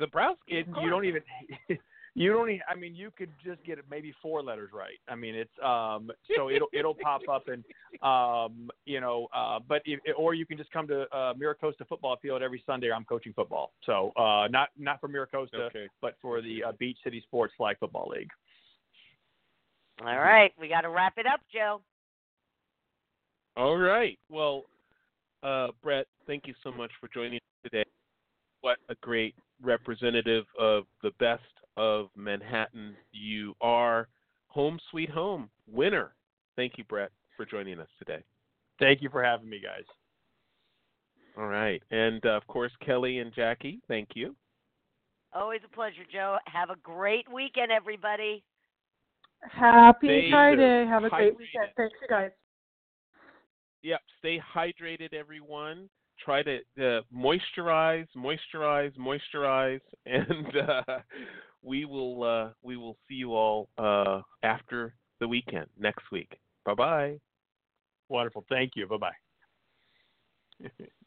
[0.00, 0.36] Zebrowski.
[0.48, 1.22] it, you don't even
[2.14, 4.98] you don't even, I mean you could just get maybe four letters right.
[5.08, 7.64] I mean it's um so it'll it'll pop up and
[8.02, 11.84] um you know uh but if, or you can just come to uh Mira Costa
[11.84, 12.90] football field every Sunday.
[12.90, 13.72] I'm coaching football.
[13.84, 15.88] So uh not not for Mira Costa Okay.
[16.00, 18.30] but for the uh, Beach City Sports Flag Football League.
[20.04, 21.80] All right, we got to wrap it up, Joe.
[23.56, 24.18] All right.
[24.28, 24.64] Well,
[25.42, 27.84] uh, Brett, thank you so much for joining us today.
[28.62, 31.42] What a great representative of the best
[31.76, 34.08] of Manhattan you are.
[34.48, 36.14] Home sweet home winner.
[36.56, 38.22] Thank you, Brett, for joining us today.
[38.78, 39.84] Thank you for having me, guys.
[41.38, 41.82] All right.
[41.90, 44.34] And uh, of course, Kelly and Jackie, thank you.
[45.34, 46.36] Always a pleasure, Joe.
[46.46, 48.42] Have a great weekend, everybody.
[49.50, 50.86] Happy Stay Friday.
[50.86, 51.38] Have a great hydrated.
[51.38, 51.70] weekend.
[51.76, 52.30] Thanks, you guys.
[53.82, 54.00] Yep.
[54.20, 55.88] Stay hydrated, everyone.
[56.24, 60.98] Try to uh, moisturize, moisturize, moisturize, and uh,
[61.62, 66.38] we will uh, we will see you all uh, after the weekend next week.
[66.64, 67.18] Bye bye.
[68.08, 68.44] Wonderful.
[68.48, 68.86] Thank you.
[68.86, 68.98] Bye
[70.60, 70.70] bye.